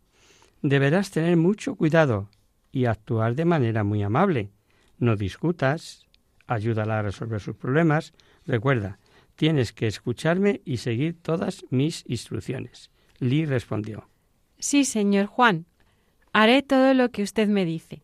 deberás 0.62 1.12
tener 1.12 1.38
mucho 1.38 1.76
cuidado 1.76 2.30
y 2.72 2.86
actuar 2.86 3.36
de 3.36 3.46
manera 3.46 3.84
muy 3.84 4.04
amable. 4.04 4.52
No 4.98 5.16
discutas, 5.16 6.08
ayúdala 6.48 7.00
a 7.00 7.02
resolver 7.02 7.40
sus 7.40 7.56
problemas. 7.56 8.14
Recuerda, 8.46 9.00
tienes 9.36 9.74
que 9.74 9.88
escucharme 9.88 10.62
y 10.66 10.78
seguir 10.78 11.22
todas 11.22 11.66
mis 11.70 12.04
instrucciones. 12.08 12.92
Lee 13.20 13.46
respondió. 13.46 14.08
Sí, 14.60 14.86
señor 14.86 15.26
Juan, 15.26 15.66
haré 16.34 16.62
todo 16.62 16.94
lo 16.94 17.10
que 17.10 17.24
usted 17.24 17.48
me 17.48 17.66
dice. 17.66 18.04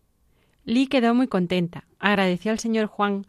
Lee 0.64 0.88
quedó 0.88 1.14
muy 1.14 1.28
contenta, 1.28 1.86
agradeció 2.00 2.52
al 2.52 2.60
señor 2.60 2.88
Juan 2.88 3.26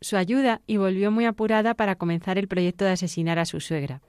su 0.00 0.16
ayuda 0.16 0.60
y 0.66 0.76
volvió 0.76 1.10
muy 1.10 1.24
apurada 1.24 1.74
para 1.74 1.94
comenzar 1.94 2.38
el 2.38 2.48
proyecto 2.48 2.84
de 2.84 2.90
asesinar 2.90 3.38
a 3.38 3.44
su 3.46 3.60
suegra. 3.60 4.02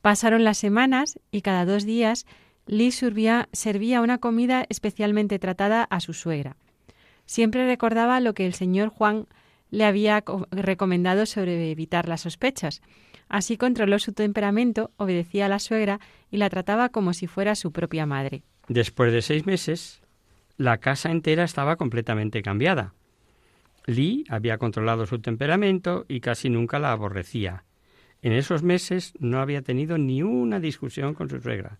Pasaron 0.00 0.44
las 0.44 0.58
semanas 0.58 1.18
y 1.30 1.42
cada 1.42 1.64
dos 1.64 1.84
días 1.84 2.26
Lee 2.66 2.90
servía, 2.90 3.48
servía 3.52 4.00
una 4.00 4.18
comida 4.18 4.64
especialmente 4.68 5.38
tratada 5.38 5.84
a 5.84 6.00
su 6.00 6.12
suegra. 6.12 6.56
Siempre 7.26 7.66
recordaba 7.66 8.20
lo 8.20 8.34
que 8.34 8.46
el 8.46 8.54
señor 8.54 8.88
Juan 8.88 9.26
le 9.70 9.84
había 9.84 10.22
recomendado 10.50 11.26
sobre 11.26 11.70
evitar 11.70 12.08
las 12.08 12.22
sospechas. 12.22 12.80
Así 13.28 13.56
controló 13.56 13.98
su 13.98 14.12
temperamento, 14.12 14.90
obedecía 14.96 15.46
a 15.46 15.48
la 15.48 15.58
suegra 15.58 16.00
y 16.30 16.36
la 16.36 16.50
trataba 16.50 16.90
como 16.90 17.12
si 17.12 17.26
fuera 17.26 17.54
su 17.54 17.72
propia 17.72 18.06
madre. 18.06 18.42
Después 18.68 19.12
de 19.12 19.22
seis 19.22 19.46
meses, 19.46 20.02
la 20.56 20.78
casa 20.78 21.10
entera 21.10 21.44
estaba 21.44 21.76
completamente 21.76 22.42
cambiada. 22.42 22.94
Lee 23.86 24.24
había 24.28 24.58
controlado 24.58 25.06
su 25.06 25.18
temperamento 25.18 26.06
y 26.08 26.20
casi 26.20 26.48
nunca 26.48 26.78
la 26.78 26.92
aborrecía. 26.92 27.64
En 28.22 28.32
esos 28.32 28.62
meses 28.62 29.12
no 29.18 29.40
había 29.40 29.60
tenido 29.60 29.98
ni 29.98 30.22
una 30.22 30.60
discusión 30.60 31.12
con 31.12 31.28
su 31.28 31.40
suegra, 31.40 31.78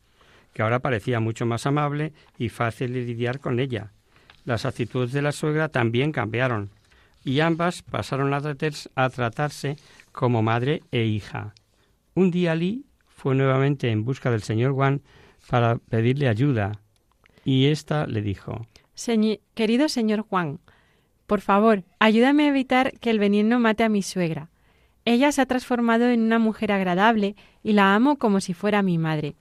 que 0.55 0.62
ahora 0.62 0.78
parecía 0.78 1.20
mucho 1.20 1.44
más 1.44 1.66
amable 1.66 2.14
y 2.38 2.48
fácil 2.48 2.94
de 2.94 3.02
lidiar 3.02 3.40
con 3.40 3.61
ella. 3.61 3.92
Las 4.44 4.64
actitudes 4.64 5.12
de 5.12 5.20
la 5.20 5.32
suegra 5.32 5.68
también 5.68 6.12
cambiaron, 6.12 6.70
y 7.24 7.40
ambas 7.40 7.82
pasaron 7.82 8.32
a, 8.32 9.11
tratarse 9.11 9.76
como 10.12 10.42
madre 10.42 10.82
e 10.92 11.05
hija. 11.05 11.55
Un 12.14 12.30
día 12.30 12.55
Lee 12.55 12.86
fue 13.09 13.34
nuevamente 13.34 13.90
en 13.90 14.05
busca 14.05 14.30
del 14.30 14.42
señor 14.42 14.72
Juan 14.72 15.02
para 15.48 15.76
pedirle 15.76 16.28
ayuda, 16.28 16.72
y 17.44 17.66
ésta 17.66 18.07
le 18.07 18.22
dijo 18.22 18.66
Querido 19.55 19.88
señor 19.88 20.20
Juan, 20.20 20.61
por 21.26 21.40
favor, 21.40 21.84
ayúdame 21.98 22.44
a 22.44 22.48
evitar 22.48 22.92
que 23.00 23.11
el 23.11 23.18
veneno 23.18 23.59
mate 23.59 23.82
a 23.82 23.88
mi 23.88 24.02
suegra. 24.02 24.50
Ella 25.07 25.32
se 25.32 25.40
ha 25.40 25.46
transformado 25.46 26.09
en 26.09 26.20
una 26.20 26.38
mujer 26.38 26.70
agradable 26.70 27.34
y 27.62 27.72
la 27.72 27.94
amo 27.94 28.18
como 28.18 28.40
si 28.40 28.55
fuera 28.55 28.82
mi 28.82 28.98
madre. 28.98 29.34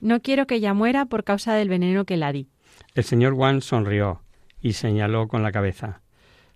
No 0.00 0.20
quiero 0.20 0.46
que 0.46 0.56
ella 0.56 0.74
muera 0.74 1.06
por 1.06 1.24
causa 1.24 1.54
del 1.54 1.68
veneno 1.68 2.04
que 2.04 2.16
la 2.16 2.32
di. 2.32 2.48
El 2.94 3.04
señor 3.04 3.32
Wan 3.34 3.62
sonrió 3.62 4.22
y 4.60 4.74
señaló 4.74 5.28
con 5.28 5.42
la 5.42 5.52
cabeza. 5.52 6.02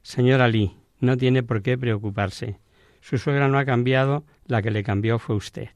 Señora 0.03 0.49
Lee, 0.49 0.77
no 0.99 1.17
tiene 1.17 1.43
por 1.43 1.63
qué 1.63 1.79
preocuparse. 1.79 2.59
Su 3.01 3.19
suegra 3.19 3.49
no 3.49 3.59
ha 3.59 3.65
cambiado, 3.65 4.25
la 4.47 4.63
que 4.63 4.71
le 4.71 4.83
cambió 4.83 5.19
fue 5.19 5.37
usted. 5.37 5.69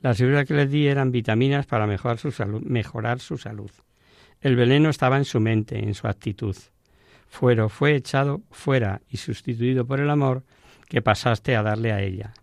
Las 0.00 0.18
fibras 0.18 0.46
que 0.46 0.54
le 0.54 0.66
di 0.66 0.86
eran 0.86 1.12
vitaminas 1.12 1.66
para 1.66 1.86
mejorar 1.86 2.18
su 2.18 2.30
salud. 2.30 2.62
Mejorar 2.62 3.20
su 3.20 3.38
salud. 3.38 3.70
El 4.40 4.56
veneno 4.56 4.90
estaba 4.90 5.16
en 5.16 5.24
su 5.24 5.40
mente, 5.40 5.78
en 5.78 5.94
su 5.94 6.08
actitud. 6.08 6.56
Fuero 7.28 7.68
fue 7.68 7.94
echado 7.94 8.42
fuera 8.50 9.00
y 9.08 9.16
sustituido 9.16 9.86
por 9.86 10.00
el 10.00 10.10
amor 10.10 10.42
que 10.88 11.00
pasaste 11.00 11.56
a 11.56 11.62
darle 11.62 11.92
a 11.92 12.02
ella. 12.02 12.34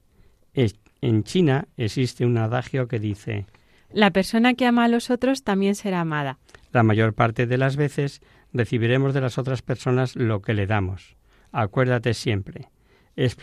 En 1.01 1.23
China 1.23 1.67
existe 1.77 2.25
un 2.25 2.37
adagio 2.37 2.87
que 2.87 2.99
dice 2.99 3.45
La 3.91 4.11
persona 4.11 4.53
que 4.53 4.65
ama 4.65 4.85
a 4.85 4.87
los 4.87 5.09
otros 5.09 5.43
también 5.43 5.75
será 5.75 6.01
amada. 6.01 6.37
La 6.71 6.83
mayor 6.83 7.13
parte 7.13 7.47
de 7.47 7.57
las 7.57 7.75
veces 7.75 8.21
recibiremos 8.53 9.13
de 9.13 9.21
las 9.21 9.37
otras 9.37 9.61
personas 9.61 10.15
lo 10.15 10.41
que 10.41 10.53
le 10.53 10.67
damos. 10.67 11.15
Acuérdate 11.51 12.13
siempre, 12.13 12.69
es 13.15 13.35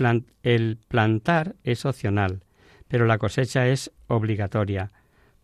el 0.42 0.78
plantar 0.88 1.57
es 1.64 1.84
opcional, 1.84 2.44
pero 2.88 3.07
la 3.07 3.18
cosecha 3.18 3.66
es 3.68 3.92
obligatoria. 4.07 4.92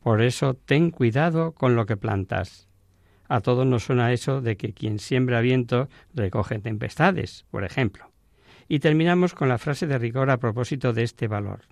Por 0.02 0.22
eso 0.22 0.54
ten 0.54 0.90
cuidado 0.90 1.52
con 1.52 1.76
lo 1.76 1.86
que 1.86 1.96
plantas. 1.96 2.68
A 3.28 3.40
todos 3.40 3.66
nos 3.66 3.84
suena 3.84 4.12
eso 4.12 4.40
de 4.40 4.56
que 4.56 4.72
quien 4.72 4.98
siembra 4.98 5.40
viento 5.40 5.88
recoge 6.14 6.58
tempestades, 6.60 7.44
por 7.50 7.64
ejemplo. 7.64 8.10
Y 8.68 8.78
terminamos 8.78 9.34
con 9.34 9.48
la 9.48 9.58
frase 9.58 9.86
de 9.86 9.98
rigor 9.98 10.30
a 10.30 10.38
propósito 10.38 10.92
de 10.92 11.02
este 11.02 11.28
valor. 11.28 11.62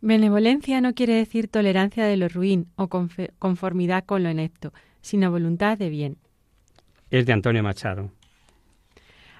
Benevolencia 0.00 0.80
no 0.80 0.94
quiere 0.94 1.14
decir 1.14 1.48
tolerancia 1.48 2.04
de 2.04 2.16
lo 2.16 2.28
ruin 2.28 2.68
o 2.76 2.88
conformidad 2.88 4.04
con 4.04 4.22
lo 4.22 4.30
inepto, 4.30 4.72
sino 5.00 5.30
voluntad 5.30 5.76
de 5.76 5.90
bien. 5.90 6.18
Es 7.10 7.26
de 7.26 7.32
Antonio 7.32 7.62
Machado. 7.62 8.10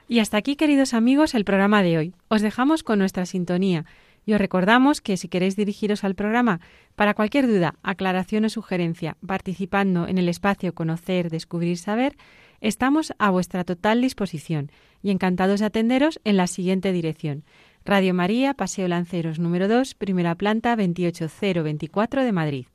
Y 0.08 0.20
hasta 0.20 0.38
aquí, 0.38 0.56
queridos 0.56 0.94
amigos, 0.94 1.34
el 1.34 1.44
programa 1.44 1.82
de 1.82 1.98
hoy. 1.98 2.14
Os 2.28 2.40
dejamos 2.40 2.82
con 2.82 2.98
nuestra 2.98 3.26
sintonía 3.26 3.84
y 4.24 4.32
os 4.32 4.38
recordamos 4.38 5.00
que 5.00 5.16
si 5.16 5.28
queréis 5.28 5.54
dirigiros 5.54 6.02
al 6.02 6.14
programa 6.14 6.60
para 6.96 7.14
cualquier 7.14 7.46
duda, 7.46 7.76
aclaración 7.82 8.44
o 8.44 8.48
sugerencia, 8.48 9.16
participando 9.26 10.08
en 10.08 10.18
el 10.18 10.28
espacio 10.28 10.74
Conocer, 10.74 11.30
Descubrir, 11.30 11.78
Saber, 11.78 12.16
estamos 12.60 13.12
a 13.18 13.30
vuestra 13.30 13.64
total 13.64 14.00
disposición 14.00 14.70
y 15.02 15.10
encantados 15.10 15.60
de 15.60 15.66
atenderos 15.66 16.20
en 16.24 16.36
la 16.36 16.46
siguiente 16.46 16.92
dirección. 16.92 17.44
Radio 17.88 18.12
María, 18.12 18.52
Paseo 18.52 18.86
Lanceros 18.86 19.38
número 19.38 19.66
2, 19.66 19.94
primera 19.94 20.34
planta 20.34 20.76
28024 20.76 22.22
de 22.22 22.32
Madrid. 22.32 22.66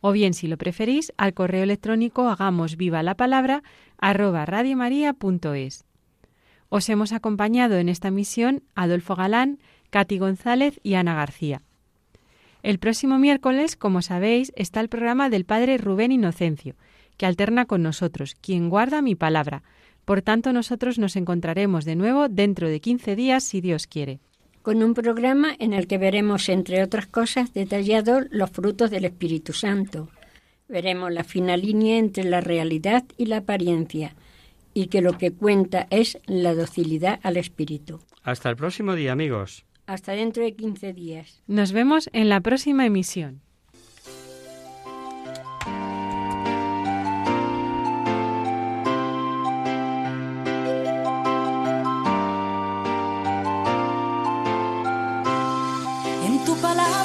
O 0.00 0.10
bien, 0.10 0.34
si 0.34 0.48
lo 0.48 0.58
preferís, 0.58 1.12
al 1.16 1.34
correo 1.34 1.62
electrónico 1.62 2.28
hagamos 2.28 2.76
viva 2.76 3.04
la 3.04 3.14
palabra 3.14 3.62
arroba 3.96 4.44
radiomaria.es. 4.44 5.84
Os 6.68 6.88
hemos 6.88 7.12
acompañado 7.12 7.76
en 7.76 7.88
esta 7.88 8.10
misión 8.10 8.64
Adolfo 8.74 9.14
Galán, 9.14 9.60
Katy 9.90 10.18
González 10.18 10.80
y 10.82 10.94
Ana 10.94 11.14
García. 11.14 11.62
El 12.64 12.80
próximo 12.80 13.20
miércoles, 13.20 13.76
como 13.76 14.02
sabéis, 14.02 14.52
está 14.56 14.80
el 14.80 14.88
programa 14.88 15.30
del 15.30 15.44
Padre 15.44 15.78
Rubén 15.78 16.10
Inocencio, 16.10 16.74
que 17.16 17.26
alterna 17.26 17.66
con 17.66 17.84
nosotros, 17.84 18.34
quien 18.40 18.68
guarda 18.68 19.00
mi 19.00 19.14
palabra, 19.14 19.62
por 20.04 20.22
tanto, 20.22 20.52
nosotros 20.52 20.98
nos 20.98 21.16
encontraremos 21.16 21.84
de 21.84 21.96
nuevo 21.96 22.28
dentro 22.28 22.68
de 22.68 22.80
15 22.80 23.16
días, 23.16 23.44
si 23.44 23.60
Dios 23.60 23.86
quiere. 23.86 24.20
Con 24.62 24.82
un 24.82 24.94
programa 24.94 25.54
en 25.58 25.72
el 25.72 25.86
que 25.86 25.98
veremos, 25.98 26.48
entre 26.48 26.82
otras 26.82 27.06
cosas, 27.06 27.52
detallados 27.52 28.24
los 28.30 28.50
frutos 28.50 28.90
del 28.90 29.04
Espíritu 29.04 29.52
Santo. 29.52 30.08
Veremos 30.68 31.12
la 31.12 31.24
fina 31.24 31.56
línea 31.56 31.98
entre 31.98 32.24
la 32.24 32.40
realidad 32.40 33.04
y 33.16 33.26
la 33.26 33.38
apariencia, 33.38 34.14
y 34.72 34.86
que 34.86 35.02
lo 35.02 35.18
que 35.18 35.32
cuenta 35.32 35.86
es 35.90 36.18
la 36.26 36.54
docilidad 36.54 37.20
al 37.22 37.36
Espíritu. 37.36 38.00
Hasta 38.22 38.48
el 38.48 38.56
próximo 38.56 38.94
día, 38.94 39.12
amigos. 39.12 39.66
Hasta 39.86 40.12
dentro 40.12 40.42
de 40.42 40.54
15 40.54 40.94
días. 40.94 41.42
Nos 41.46 41.72
vemos 41.72 42.08
en 42.12 42.30
la 42.30 42.40
próxima 42.40 42.86
emisión. 42.86 43.42